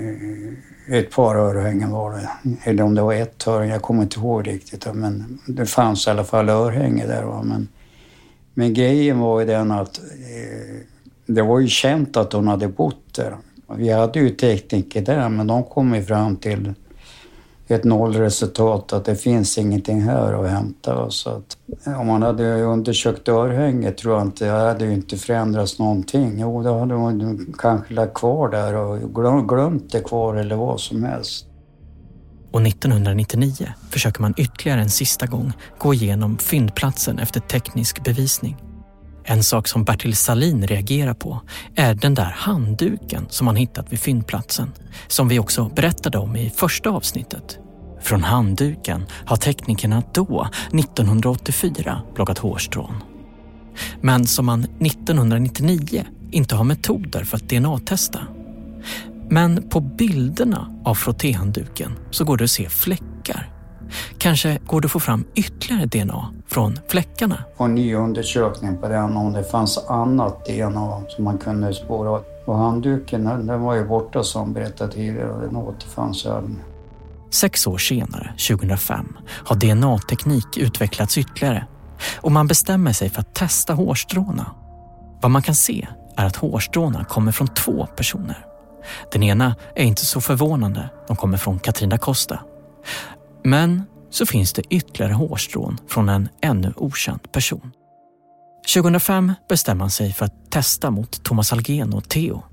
[0.87, 2.29] ett par örhängen var det.
[2.63, 4.87] Eller om det var ett örhänge, jag kommer inte ihåg riktigt.
[4.93, 7.43] Men det fanns i alla fall örhänge där.
[7.43, 7.67] Men,
[8.57, 10.85] men grejen var ju den att eh,
[11.25, 13.37] det var ju känt att hon hade bott där.
[13.77, 16.73] Vi hade ju tekniker där, men de kom ju fram till
[17.67, 21.09] ett nollresultat, att det finns ingenting här att hämta.
[21.09, 25.17] Så att, eh, om man hade undersökt örhänget tror jag inte, det hade ju inte
[25.17, 26.35] förändrats någonting.
[26.39, 31.03] Jo, då hade man kanske lagt kvar där och glömt det kvar eller vad som
[31.03, 31.44] helst.
[32.55, 38.57] Och 1999 försöker man ytterligare en sista gång gå igenom fyndplatsen efter teknisk bevisning.
[39.23, 41.41] En sak som Bertil Salin reagerar på
[41.75, 44.71] är den där handduken som han hittat vid fyndplatsen,
[45.07, 47.59] som vi också berättade om i första avsnittet.
[48.01, 53.03] Från handduken har teknikerna då, 1984, plockat hårstrån.
[54.01, 58.19] Men som man 1999 inte har metoder för att DNA-testa.
[59.29, 63.55] Men på bilderna av frottéhandduken så går det att se fläckar
[64.17, 67.43] Kanske går det att få fram ytterligare DNA från fläckarna?
[67.57, 72.21] På en ny undersökning på den om det fanns annat DNA som man kunde spåra.
[72.45, 76.57] Och handduken den var ju borta som berättade tidigare och den återfanns aldrig.
[77.31, 81.67] Sex år senare, 2005, har DNA-teknik utvecklats ytterligare
[82.21, 84.51] och man bestämmer sig för att testa hårstråna.
[85.21, 88.45] Vad man kan se är att hårstråna kommer från två personer.
[89.11, 92.39] Den ena är inte så förvånande, de kommer från Katrina Costa.
[93.43, 97.71] Men så finns det ytterligare hårstrån från en ännu okänd person.
[98.73, 102.43] 2005 bestämmer han sig för att testa mot Thomas Algen och Theo.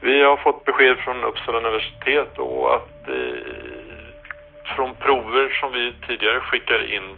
[0.00, 3.54] Vi har fått besked från Uppsala universitet då att eh,
[4.76, 7.08] från prover som vi tidigare skickade in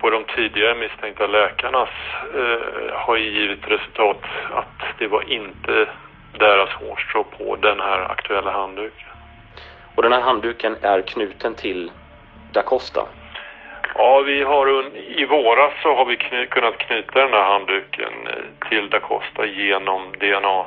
[0.00, 1.94] på de tidigare misstänkta läkarnas
[2.34, 5.88] eh, har givit resultat att det var inte
[6.38, 9.08] deras hårstrå på den här aktuella handduken.
[9.94, 11.90] Och den här handduken är knuten till
[12.52, 13.06] Da Costa?
[13.94, 14.66] Ja, vi har
[15.20, 19.46] i våras så har vi kny, kunnat knyta den här handduken eh, till Da Costa
[19.46, 20.60] genom DNA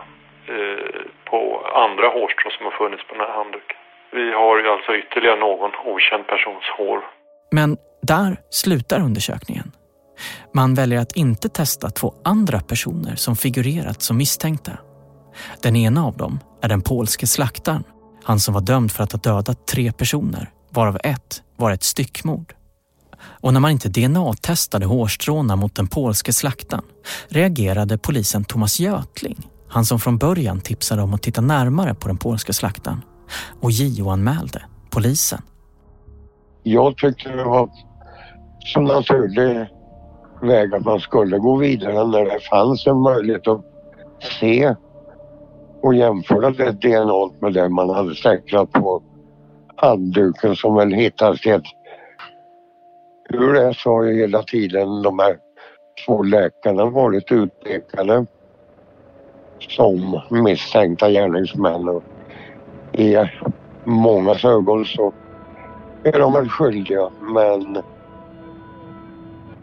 [0.54, 1.40] eh, på
[1.86, 3.78] andra hårstrån som har funnits på den här handduken.
[4.12, 7.00] Vi har ju alltså ytterligare någon okänd persons hår.
[7.52, 9.72] Men där slutar undersökningen.
[10.54, 14.72] Man väljer att inte testa två andra personer som figurerat som misstänkta.
[15.62, 17.84] Den ena av dem är den polske slaktaren
[18.24, 22.54] han som var dömd för att ha dödat tre personer, varav ett var ett styckmord.
[23.22, 26.84] Och när man inte DNA-testade hårstråna mot den polske slaktaren
[27.28, 32.18] reagerade polisen Thomas Götling, han som från början tipsade om att titta närmare på den
[32.18, 33.02] polska slaktaren
[33.62, 35.42] och JO-anmälde polisen.
[36.64, 37.70] Jag tyckte det var
[38.60, 39.68] så naturlig
[40.42, 43.62] väg att man skulle gå vidare när det fanns en möjlighet att
[44.40, 44.76] se
[45.82, 49.04] och jämföra det DNA med det man hade säkrat på
[49.76, 51.64] handduken som väl hittades i ett...
[53.30, 55.38] Hur det så har ju hela tiden de här
[56.06, 58.26] två läkarna varit utpekade
[59.60, 61.90] som misstänkta gärningsmän.
[61.90, 62.04] Och
[62.94, 63.16] I
[63.84, 65.14] många ögon så
[66.04, 67.78] är de väl skyldiga men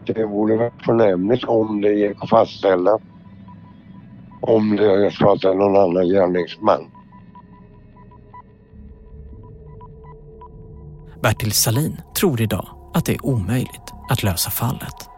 [0.05, 2.99] det vore väl förnämligt om det gick att fastställa
[4.41, 6.91] om det är så att det är någon annan gärningsman.
[11.21, 15.09] Bertil Salin tror idag att det är omöjligt att lösa fallet.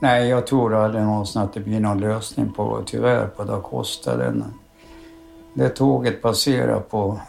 [0.00, 4.16] Nej, jag tror aldrig någonsin att det blir någon lösning på, tyvärr, på da Costa.
[4.16, 4.44] Den,
[5.54, 7.20] det tåget passerar på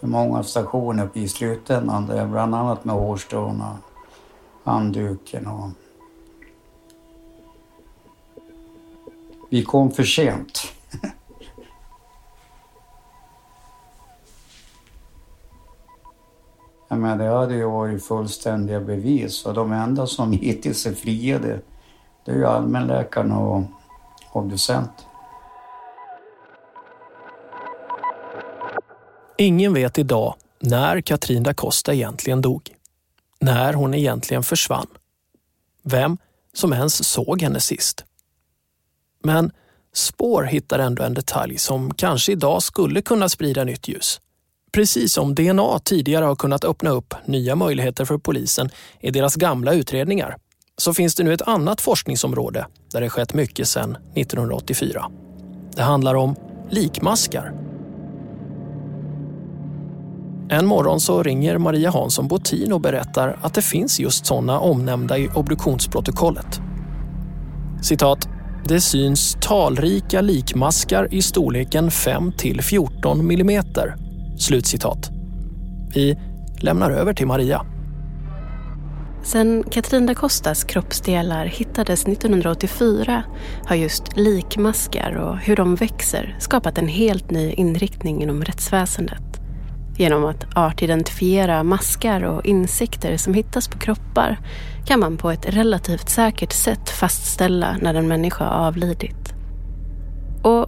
[0.00, 2.06] för många stationer i slutändan.
[2.06, 5.46] Där, bland annat med hårstrån och handduken.
[5.46, 5.68] Och...
[9.48, 10.72] Vi kom för sent.
[16.88, 21.60] Jag menar, det hade ju varit fullständiga bevis och de enda som hittills är friade
[22.24, 23.62] det är ju allmänläkaren och
[24.32, 24.90] obducent.
[29.38, 32.74] Ingen vet idag när Katrin da Costa egentligen dog.
[33.40, 34.86] När hon egentligen försvann.
[35.82, 36.18] Vem
[36.52, 38.04] som ens såg henne sist.
[39.28, 39.50] Men
[39.94, 44.20] spår hittar ändå en detalj som kanske idag skulle kunna sprida nytt ljus.
[44.72, 48.70] Precis som DNA tidigare har kunnat öppna upp nya möjligheter för polisen
[49.00, 50.36] i deras gamla utredningar
[50.76, 55.10] så finns det nu ett annat forskningsområde där det skett mycket sedan 1984.
[55.76, 56.36] Det handlar om
[56.70, 57.52] likmaskar.
[60.50, 65.18] En morgon så ringer Maria Hansson Botin och berättar att det finns just sådana omnämnda
[65.18, 66.60] i obduktionsprotokollet.
[67.82, 68.37] Citat.
[68.68, 73.94] Det syns talrika likmaskar i storleken 5 till 14 millimeter.
[74.38, 75.10] Slutcitat.
[75.94, 76.18] Vi
[76.60, 77.66] lämnar över till Maria.
[79.22, 83.22] Sen Katrin da Costas kroppsdelar hittades 1984
[83.64, 89.40] har just likmaskar och hur de växer skapat en helt ny inriktning inom rättsväsendet.
[89.96, 94.38] Genom att artidentifiera maskar och insekter som hittas på kroppar
[94.88, 99.34] kan man på ett relativt säkert sätt fastställa när en människa avlidit.
[100.42, 100.66] Och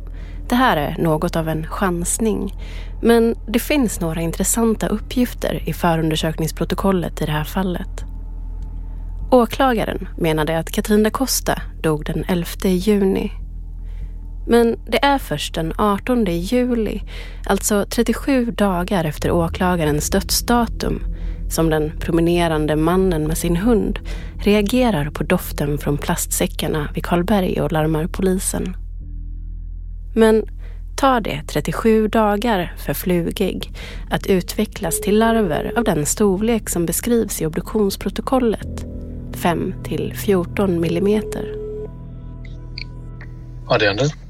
[0.48, 2.54] det här är något av en chansning.
[3.02, 8.04] Men det finns några intressanta uppgifter i förundersökningsprotokollet i det här fallet.
[9.30, 13.32] Åklagaren menade att Katrin da Costa dog den 11 juni.
[14.46, 17.02] Men det är först den 18 juli,
[17.46, 21.02] alltså 37 dagar efter åklagarens dödsdatum,
[21.50, 23.98] som den promenerande mannen med sin hund
[24.38, 28.76] reagerar på doften från plastsäckarna vid Karlberg och larmar polisen.
[30.14, 30.44] Men
[30.96, 33.72] tar det 37 dagar för flugägg
[34.10, 38.86] att utvecklas till larver av den storlek som beskrivs i obduktionsprotokollet,
[39.32, 41.54] 5 till 14 millimeter.
[43.68, 44.29] Ja, det händer.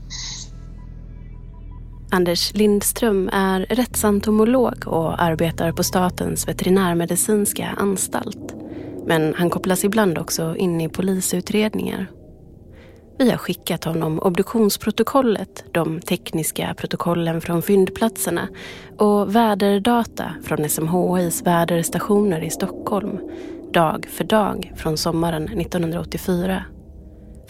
[2.13, 8.55] Anders Lindström är rättsentomolog och arbetar på Statens veterinärmedicinska anstalt.
[9.07, 12.07] Men han kopplas ibland också in i polisutredningar.
[13.19, 18.49] Vi har skickat honom obduktionsprotokollet, de tekniska protokollen från fyndplatserna
[18.99, 23.19] och väderdata från SMHIs väderstationer i Stockholm,
[23.73, 26.65] dag för dag från sommaren 1984.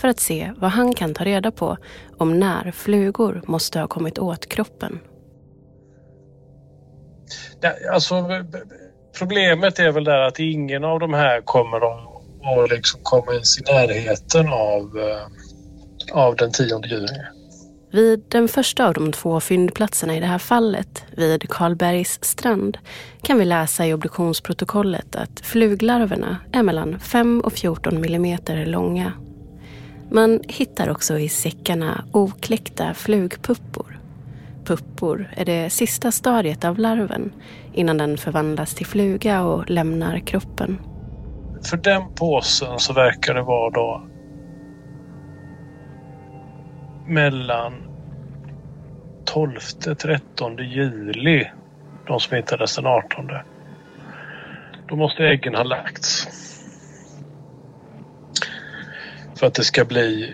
[0.01, 1.77] För att se vad han kan ta reda på
[2.17, 4.99] om när flugor måste ha kommit åt kroppen.
[7.93, 8.15] Alltså,
[9.19, 13.63] problemet är väl där att ingen av de här kommer att liksom komma ens i
[13.63, 15.27] närheten av eh,
[16.13, 17.07] av den 10 juni.
[17.93, 22.79] Vid den första av de två fyndplatserna i det här fallet, vid Karlbergs strand,
[23.23, 29.13] kan vi läsa i obduktionsprotokollet att fluglarverna är mellan 5 och 14 millimeter långa.
[30.13, 33.99] Man hittar också i säckarna okläckta flugpuppor.
[34.65, 37.33] Puppor är det sista stadiet av larven
[37.73, 40.79] innan den förvandlas till fluga och lämnar kroppen.
[41.63, 44.03] För den påsen så verkar det vara då
[47.07, 47.73] mellan
[49.35, 51.51] 12-13 juli.
[52.07, 53.31] De som hittades den 18.
[54.89, 56.40] Då måste äggen ha lagts.
[59.41, 60.33] För att det ska bli,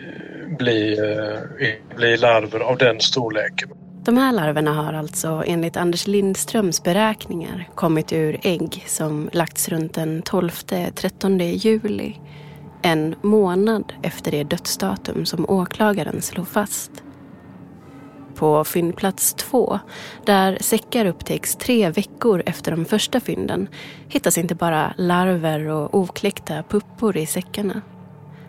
[0.58, 3.68] bli, eh, bli larver av den storleken.
[4.04, 9.94] De här larverna har alltså enligt Anders Lindströms beräkningar kommit ur ägg som lagts runt
[9.94, 12.16] den 12-13 juli
[12.82, 16.90] en månad efter det dödsdatum som åklagaren slog fast.
[18.34, 19.78] På fyndplats två,
[20.24, 23.68] där säckar upptäcks tre veckor efter de första fynden,
[24.08, 27.82] hittas inte bara larver och okläckta puppor i säckarna.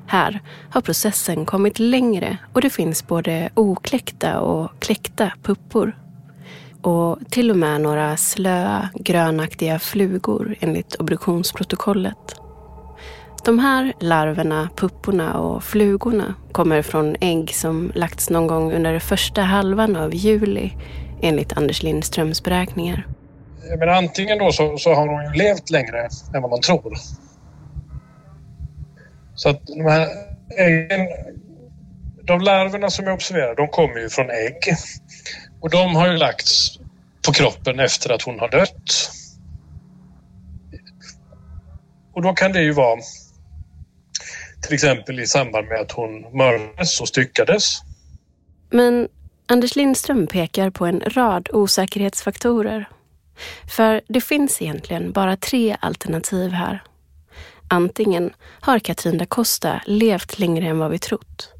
[0.07, 5.97] Här har processen kommit längre och det finns både okläckta och kläckta puppor.
[6.81, 12.35] Och till och med några slöa, grönaktiga flugor enligt obduktionsprotokollet.
[13.45, 19.41] De här larverna, pupporna och flugorna kommer från ägg som lagts någon gång under första
[19.41, 20.71] halvan av juli
[21.21, 23.07] enligt Anders Lindströms beräkningar.
[23.79, 26.97] Men antingen då så, så har hon ju levt längre än vad man tror.
[29.37, 30.07] Så att de här
[30.57, 31.07] äggen,
[32.23, 34.57] de larverna som jag observerar, de kommer ju från ägg.
[35.61, 36.79] Och de har ju lagts
[37.25, 39.11] på kroppen efter att hon har dött.
[42.13, 42.99] Och då kan det ju vara
[44.61, 47.81] till exempel i samband med att hon mördades och styckades.
[48.69, 49.07] Men
[49.45, 52.89] Anders Lindström pekar på en rad osäkerhetsfaktorer.
[53.75, 56.83] För det finns egentligen bara tre alternativ här.
[57.69, 61.53] Antingen har Katrin da Costa levt längre än vad vi trott.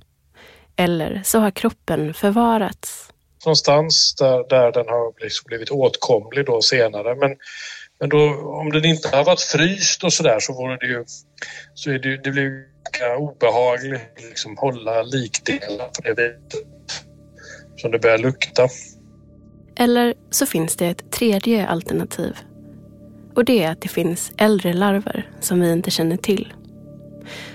[0.76, 3.12] Eller så har kroppen förvarats.
[3.46, 7.16] Någonstans där, där den har liksom blivit åtkomlig då senare.
[7.16, 7.36] Men,
[8.00, 8.18] men då,
[8.62, 11.06] om den inte har varit fryst och sådär så vore det ju...
[11.74, 12.52] Så är det, det blir
[12.92, 16.68] ganska obehagligt att liksom hålla likdelar på det viset.
[17.76, 18.68] Som det börjar lukta.
[19.80, 22.38] Eller så finns det ett tredje alternativ.
[23.38, 26.54] Och det är att det finns äldre larver som vi inte känner till.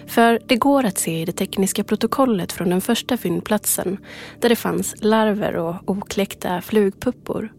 [0.06, 3.98] För det går att se i det tekniska protokollet från den första fyndplatsen
[4.40, 7.52] där det fanns larver och okläckta flugpuppor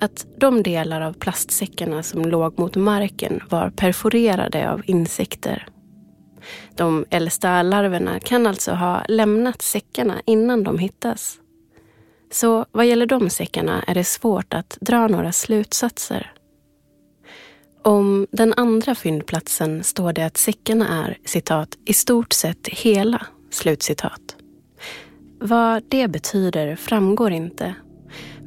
[0.00, 5.68] att de delar av plastsäckarna som låg mot marken var perforerade av insekter.
[6.76, 11.38] De äldsta larverna kan alltså ha lämnat säckarna innan de hittas.
[12.30, 16.32] Så vad gäller de säckarna är det svårt att dra några slutsatser.
[17.84, 23.26] Om den andra fyndplatsen står det att säckarna är citat, i stort sett hela.
[23.50, 24.36] Slutcitat.
[25.38, 27.74] Vad det betyder framgår inte.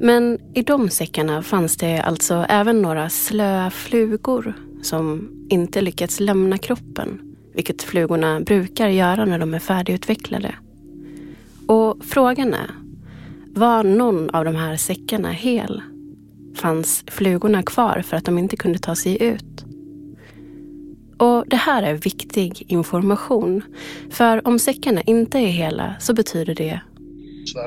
[0.00, 6.58] Men i de säckarna fanns det alltså även några slöa flugor som inte lyckats lämna
[6.58, 10.54] kroppen, vilket flugorna brukar göra när de är färdigutvecklade.
[11.66, 12.70] Och frågan är,
[13.54, 15.82] var någon av de här säckarna hel?
[16.56, 19.64] Fanns flugorna kvar för att de inte kunde ta sig ut?
[21.18, 23.62] Och det här är viktig information.
[24.10, 26.80] För om säckarna inte är hela så betyder det...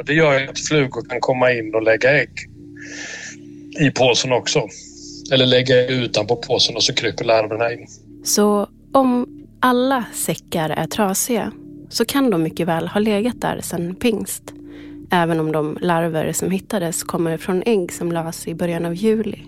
[0.06, 2.30] Det gör ju att flugor kan komma in och lägga ägg
[3.80, 4.68] i påsen också.
[5.32, 7.88] Eller lägga ägg utanpå påsen och så kryper larverna in.
[8.24, 9.28] Så om
[9.60, 11.52] alla säckar är trasiga
[11.90, 14.54] så kan de mycket väl ha legat där sedan pingst.
[15.12, 19.39] Även om de larver som hittades kommer från ägg som lades i början av juli.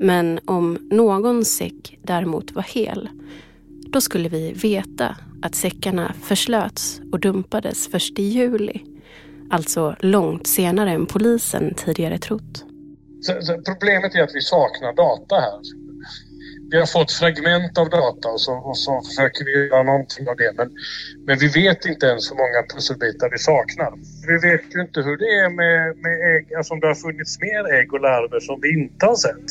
[0.00, 3.08] Men om någon säck däremot var hel,
[3.68, 8.80] då skulle vi veta att säckarna förslöts och dumpades först i juli.
[9.50, 12.64] Alltså långt senare än polisen tidigare trott.
[13.20, 15.83] Så, så problemet är att vi saknar data här.
[16.74, 20.36] Vi har fått fragment av data och så, och så försöker vi göra någonting av
[20.36, 20.52] det.
[20.56, 20.70] Men,
[21.26, 23.92] men vi vet inte ens hur många pusselbitar vi saknar.
[24.26, 27.40] Vi vet ju inte hur det är med, med ägg, alltså om det har funnits
[27.40, 29.50] mer ägg och larver som vi inte har sett.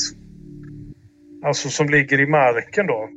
[1.46, 3.10] Alltså som ligger i marken då.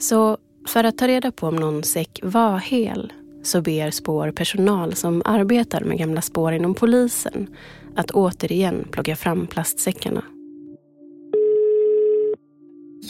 [0.00, 0.38] Så
[0.68, 3.12] för att ta reda på om någon säck var hel
[3.42, 7.56] så ber spårpersonal som arbetar med gamla spår inom polisen
[7.96, 10.22] att återigen plocka fram plastsäckarna.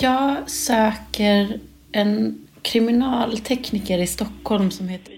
[0.00, 1.58] Jag söker
[1.92, 5.14] en kriminaltekniker i Stockholm som heter...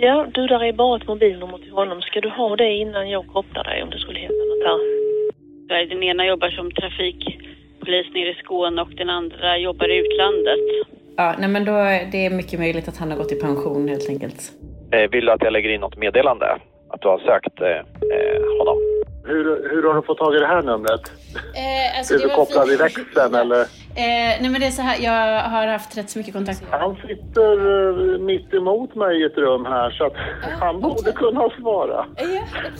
[0.00, 2.02] Ja, du där är bara ett mobilnummer till honom.
[2.02, 5.88] Ska du ha det innan jag kopplar dig om det skulle hända något här?
[5.88, 10.86] Den ena jobbar som trafikpolis nere i Skåne och den andra jobbar i utlandet.
[11.16, 14.08] Ja, nej men då är det mycket möjligt att han har gått i pension helt
[14.08, 14.52] enkelt.
[14.92, 16.46] Eh, vill du att jag lägger in något meddelande?
[16.88, 18.93] Att du har sökt eh, eh honom?
[19.26, 21.12] Hur, hur har du fått tag i det här numret?
[21.34, 23.60] Eh, alltså är du kopplad i växeln eller?
[23.96, 26.62] Eh, nej men det är så här, jag har haft rätt så mycket kontakt.
[26.70, 30.12] Han sitter uh, mitt emot mig i ett rum här så att
[30.60, 32.06] han borde kunna svara.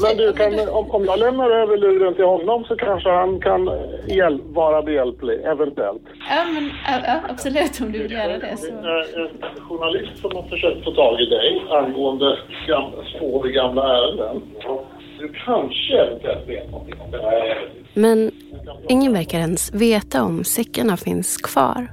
[0.02, 3.70] men du, kan, om, om jag lämnar över luren till honom så kanske han kan
[4.06, 6.02] hjäl vara behjälplig, eventuellt.
[6.30, 6.70] Ja, men
[7.06, 8.56] ja, absolut om du vill göra det.
[8.56, 8.66] Så.
[8.66, 13.52] Det är en journalist som har försökt få tag i dig angående gamla, spår i
[13.52, 14.42] gamla ärenden.
[15.18, 17.68] Du kanske eventuellt vet någonting om det här.
[17.94, 18.30] Men
[18.88, 21.88] ingen verkar ens veta om säckarna finns kvar.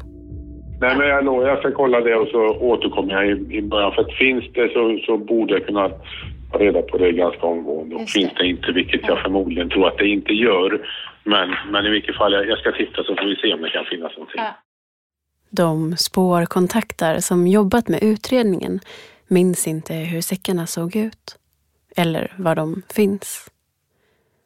[0.82, 3.92] Nej, men jag lovar, jag ska kolla det och så återkommer jag i, i början.
[3.92, 5.90] För att finns det så, så borde jag kunna
[6.52, 7.96] ta reda på det ganska omgående.
[7.96, 10.88] Och finns det inte, vilket jag förmodligen tror att det inte gör.
[11.24, 13.70] Men, men i vilket fall, jag, jag ska titta så får vi se om det
[13.70, 14.42] kan finnas någonting.
[15.50, 18.80] De spårkontakter som jobbat med utredningen
[19.28, 21.38] minns inte hur säckarna såg ut.
[21.96, 23.50] Eller var de finns.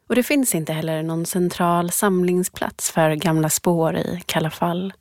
[0.08, 4.92] Och det finns inte heller någon central samlingsplats för gamla spår i Kalla fall.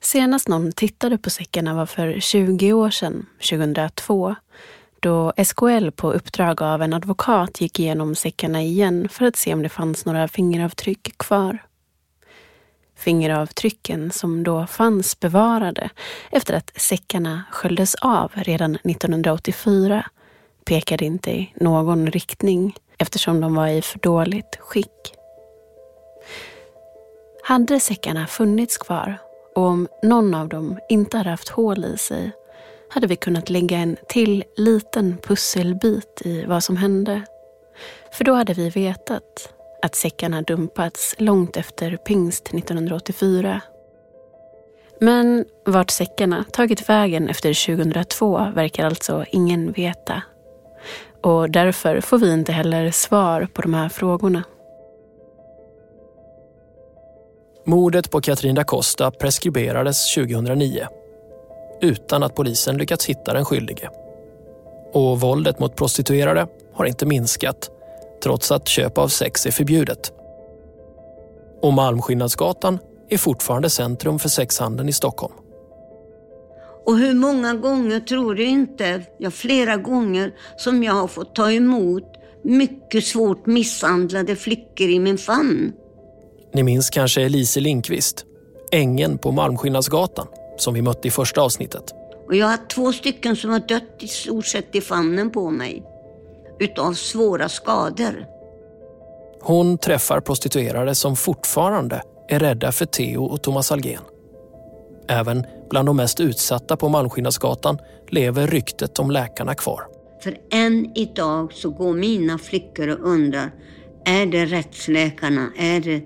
[0.00, 4.34] Senast någon tittade på säckarna var för 20 år sedan, 2002,
[5.00, 9.62] då SKL på uppdrag av en advokat gick igenom säckarna igen för att se om
[9.62, 11.58] det fanns några fingeravtryck kvar.
[12.96, 15.90] Fingeravtrycken som då fanns bevarade
[16.30, 20.04] efter att säckarna sköljdes av redan 1984
[20.68, 25.14] pekade inte i någon riktning eftersom de var i för dåligt skick.
[27.42, 29.18] Hade säckarna funnits kvar
[29.54, 32.30] och om någon av dem inte hade haft hål i sig
[32.90, 37.22] hade vi kunnat lägga en till liten pusselbit i vad som hände.
[38.12, 43.60] För då hade vi vetat att säckarna dumpats långt efter pingst 1984.
[45.00, 50.22] Men vart säckarna tagit vägen efter 2002 verkar alltså ingen veta.
[51.22, 54.42] Och därför får vi inte heller svar på de här frågorna.
[57.64, 60.86] Mordet på Katrin da Costa preskriberades 2009
[61.80, 63.90] utan att polisen lyckats hitta den skyldige.
[64.92, 67.70] Och våldet mot prostituerade har inte minskat
[68.22, 70.12] trots att köp av sex är förbjudet.
[71.62, 75.34] Och Malmskillnadsgatan är fortfarande centrum för sexhandeln i Stockholm.
[76.88, 81.52] Och hur många gånger tror du inte, ja flera gånger, som jag har fått ta
[81.52, 82.04] emot
[82.44, 85.72] mycket svårt misshandlade flickor i min famn.
[86.54, 88.24] Ni minns kanske Elise Linkvist,
[88.72, 90.26] ängen på Malmskillnadsgatan
[90.56, 91.94] som vi mötte i första avsnittet.
[92.26, 95.82] Och jag har två stycken som har dött i stort sett i famnen på mig.
[96.60, 98.26] Utav svåra skador.
[99.40, 104.02] Hon träffar prostituerade som fortfarande är rädda för Theo och Thomas Algen.
[105.08, 107.78] Även bland de mest utsatta på Malmskillnadsgatan
[108.08, 109.80] lever ryktet om läkarna kvar.
[110.22, 113.50] För än idag så går mina flickor och undrar,
[114.04, 115.50] är det rättsläkarna?
[115.58, 116.02] Är det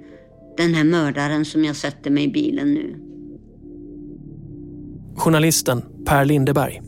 [0.57, 2.96] den här mördaren som jag sätter mig i bilen nu?
[5.16, 6.82] Journalisten Per Lindeberg.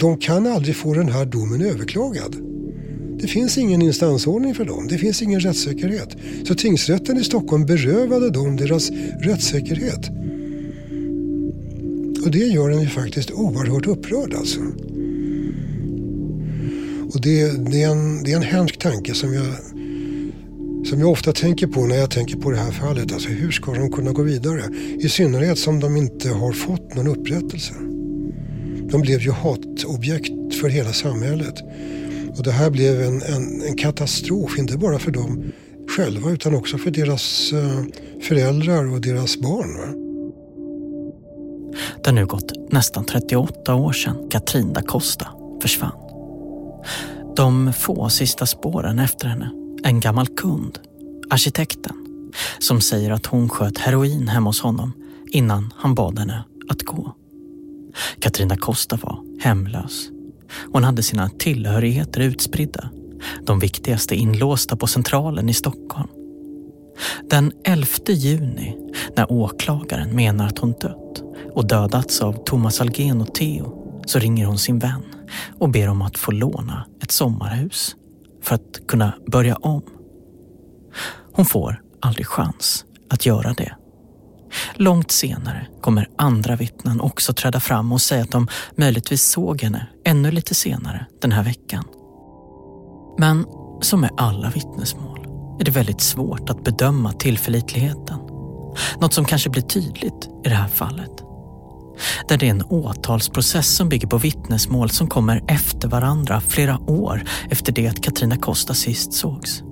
[0.00, 2.36] De kan aldrig få den här domen överklagad.
[3.18, 4.88] Det finns ingen instansordning för dem.
[4.88, 6.16] Det finns ingen rättssäkerhet.
[6.44, 8.90] Så tingsrätten i Stockholm berövade dem deras
[9.20, 10.10] rättssäkerhet.
[12.26, 14.60] Och det gör en ju faktiskt oerhört upprörd alltså.
[17.14, 19.46] Och det, det, är en, det är en hemsk tanke som jag,
[20.86, 23.12] som jag ofta tänker på när jag tänker på det här fallet.
[23.12, 24.62] Alltså hur ska de kunna gå vidare?
[25.00, 27.74] I synnerhet som de inte har fått någon upprättelse.
[28.90, 31.54] De blev ju hatobjekt för hela samhället.
[32.36, 35.52] Och det här blev en, en, en katastrof, inte bara för dem
[35.88, 37.82] själva utan också för deras eh,
[38.22, 39.74] föräldrar och deras barn.
[39.74, 40.05] Va?
[42.06, 45.26] Det har nu gått nästan 38 år sedan Katrin da Costa
[45.62, 45.92] försvann.
[47.36, 49.50] De få sista spåren efter henne,
[49.82, 50.78] en gammal kund,
[51.30, 51.92] arkitekten,
[52.58, 54.92] som säger att hon sköt heroin hemma hos honom
[55.32, 57.14] innan han bad henne att gå.
[58.20, 60.08] Katrin da Costa var hemlös.
[60.72, 62.90] Hon hade sina tillhörigheter utspridda.
[63.46, 66.08] De viktigaste inlåsta på Centralen i Stockholm.
[67.30, 68.76] Den 11 juni,
[69.16, 71.25] när åklagaren menar att hon dött
[71.56, 73.72] och dödats av Thomas Algen och Theo,
[74.06, 75.02] så ringer hon sin vän
[75.58, 77.96] och ber om att få låna ett sommarhus
[78.42, 79.82] för att kunna börja om.
[81.32, 83.76] Hon får aldrig chans att göra det.
[84.74, 89.86] Långt senare kommer andra vittnen också träda fram och säga att de möjligtvis såg henne
[90.04, 91.84] ännu lite senare den här veckan.
[93.18, 93.46] Men
[93.80, 95.26] som med alla vittnesmål
[95.60, 98.18] är det väldigt svårt att bedöma tillförlitligheten.
[99.00, 101.25] Något som kanske blir tydligt i det här fallet.
[102.28, 107.22] Där det är en åtalsprocess som bygger på vittnesmål som kommer efter varandra flera år
[107.50, 109.62] efter det att Katrina Costa sist sågs.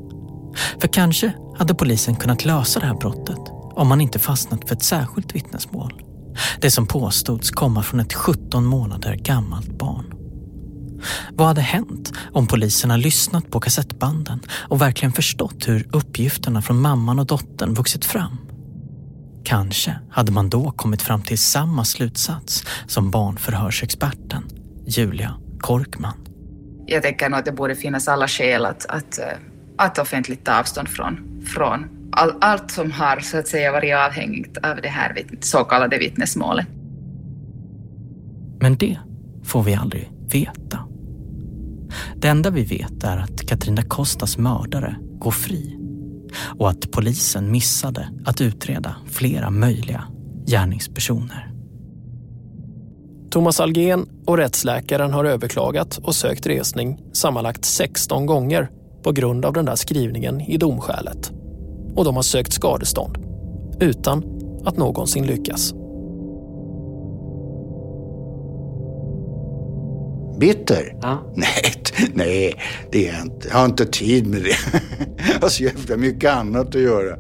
[0.81, 3.41] För kanske hade polisen kunnat lösa det här brottet
[3.75, 5.93] om man inte fastnat för ett särskilt vittnesmål.
[6.61, 10.15] Det som påstods komma från ett 17 månader gammalt barn.
[11.33, 17.19] Vad hade hänt om poliserna lyssnat på kassettbanden och verkligen förstått hur uppgifterna från mamman
[17.19, 18.39] och dottern vuxit fram?
[19.45, 24.45] Kanske hade man då kommit fram till samma slutsats som barnförhörsexperten
[24.87, 26.15] Julia Korkman.
[26.87, 29.21] Jag tänker nog att det borde finnas alla skäl att, att,
[29.79, 34.59] att offentligt ta avstånd från, från all, allt som har så att säga varit avhängigt
[34.59, 36.67] av det här så kallade vittnesmålet.
[38.61, 38.99] Men det
[39.45, 40.79] får vi aldrig veta.
[42.17, 45.84] Det enda vi vet är att Katrina Kostas mördare går fri
[46.59, 50.05] och att polisen missade att utreda flera möjliga
[50.47, 51.51] gärningspersoner.
[53.31, 58.71] Thomas Algen och rättsläkaren har överklagat och sökt resning sammanlagt 16 gånger
[59.03, 61.33] på grund av den där skrivningen i domskälet.
[61.97, 63.19] Och de har sökt skadestånd
[63.81, 64.25] utan
[64.65, 65.75] att någonsin lyckas.
[70.39, 70.97] Bitter?
[71.03, 71.33] Ja.
[71.37, 71.75] Nej,
[72.15, 72.63] nej,
[72.93, 73.49] det är jag inte.
[73.49, 74.57] Jag har inte tid med det.
[75.33, 77.17] Jag har så jävla mycket annat att göra.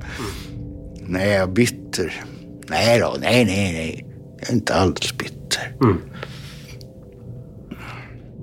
[1.00, 2.24] Nej, jag är bitter.
[2.68, 4.06] Nej då, nej, nej, nej.
[4.40, 5.76] Jag är inte alls bitter.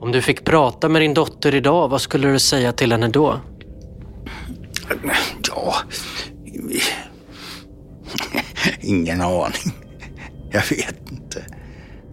[0.01, 3.39] Om du fick prata med din dotter idag, vad skulle du säga till henne då?
[5.47, 5.76] Ja,
[8.82, 9.74] ingen aning.
[10.51, 11.45] Jag vet inte.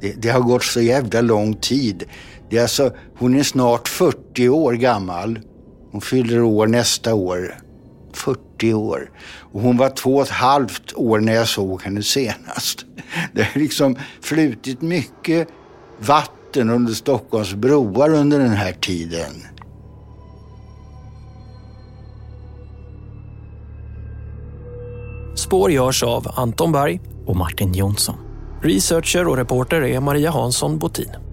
[0.00, 2.04] Det, det har gått så jävla lång tid.
[2.50, 5.38] Det är alltså, hon är snart 40 år gammal.
[5.92, 7.54] Hon fyller år nästa år.
[8.12, 9.10] 40 år.
[9.52, 12.84] Och hon var två och ett halvt år när jag såg henne senast.
[13.32, 15.48] Det har liksom flutit mycket
[15.98, 19.32] vatten under Stockholms broar under den här tiden.
[25.34, 28.14] Spår görs av Anton Berg och Martin Jonsson.
[28.62, 31.27] Researcher och reporter är Maria Hansson Botin.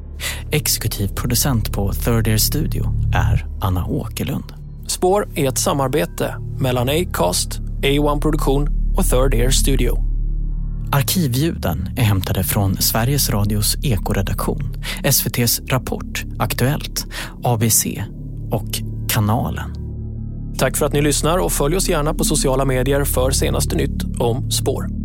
[0.51, 4.53] Exekutiv producent på Third Ear Studio är Anna Åkerlund.
[4.87, 10.05] Spår är ett samarbete mellan Acast, A1 Produktion och Third Ear Studio.
[10.91, 17.05] Arkivljuden är hämtade från Sveriges Radios ekoredaktion, SVTs Rapport, Aktuellt,
[17.43, 17.85] ABC
[18.51, 18.67] och
[19.07, 19.73] Kanalen.
[20.57, 24.19] Tack för att ni lyssnar och följ oss gärna på sociala medier för senaste nytt
[24.19, 25.04] om spår.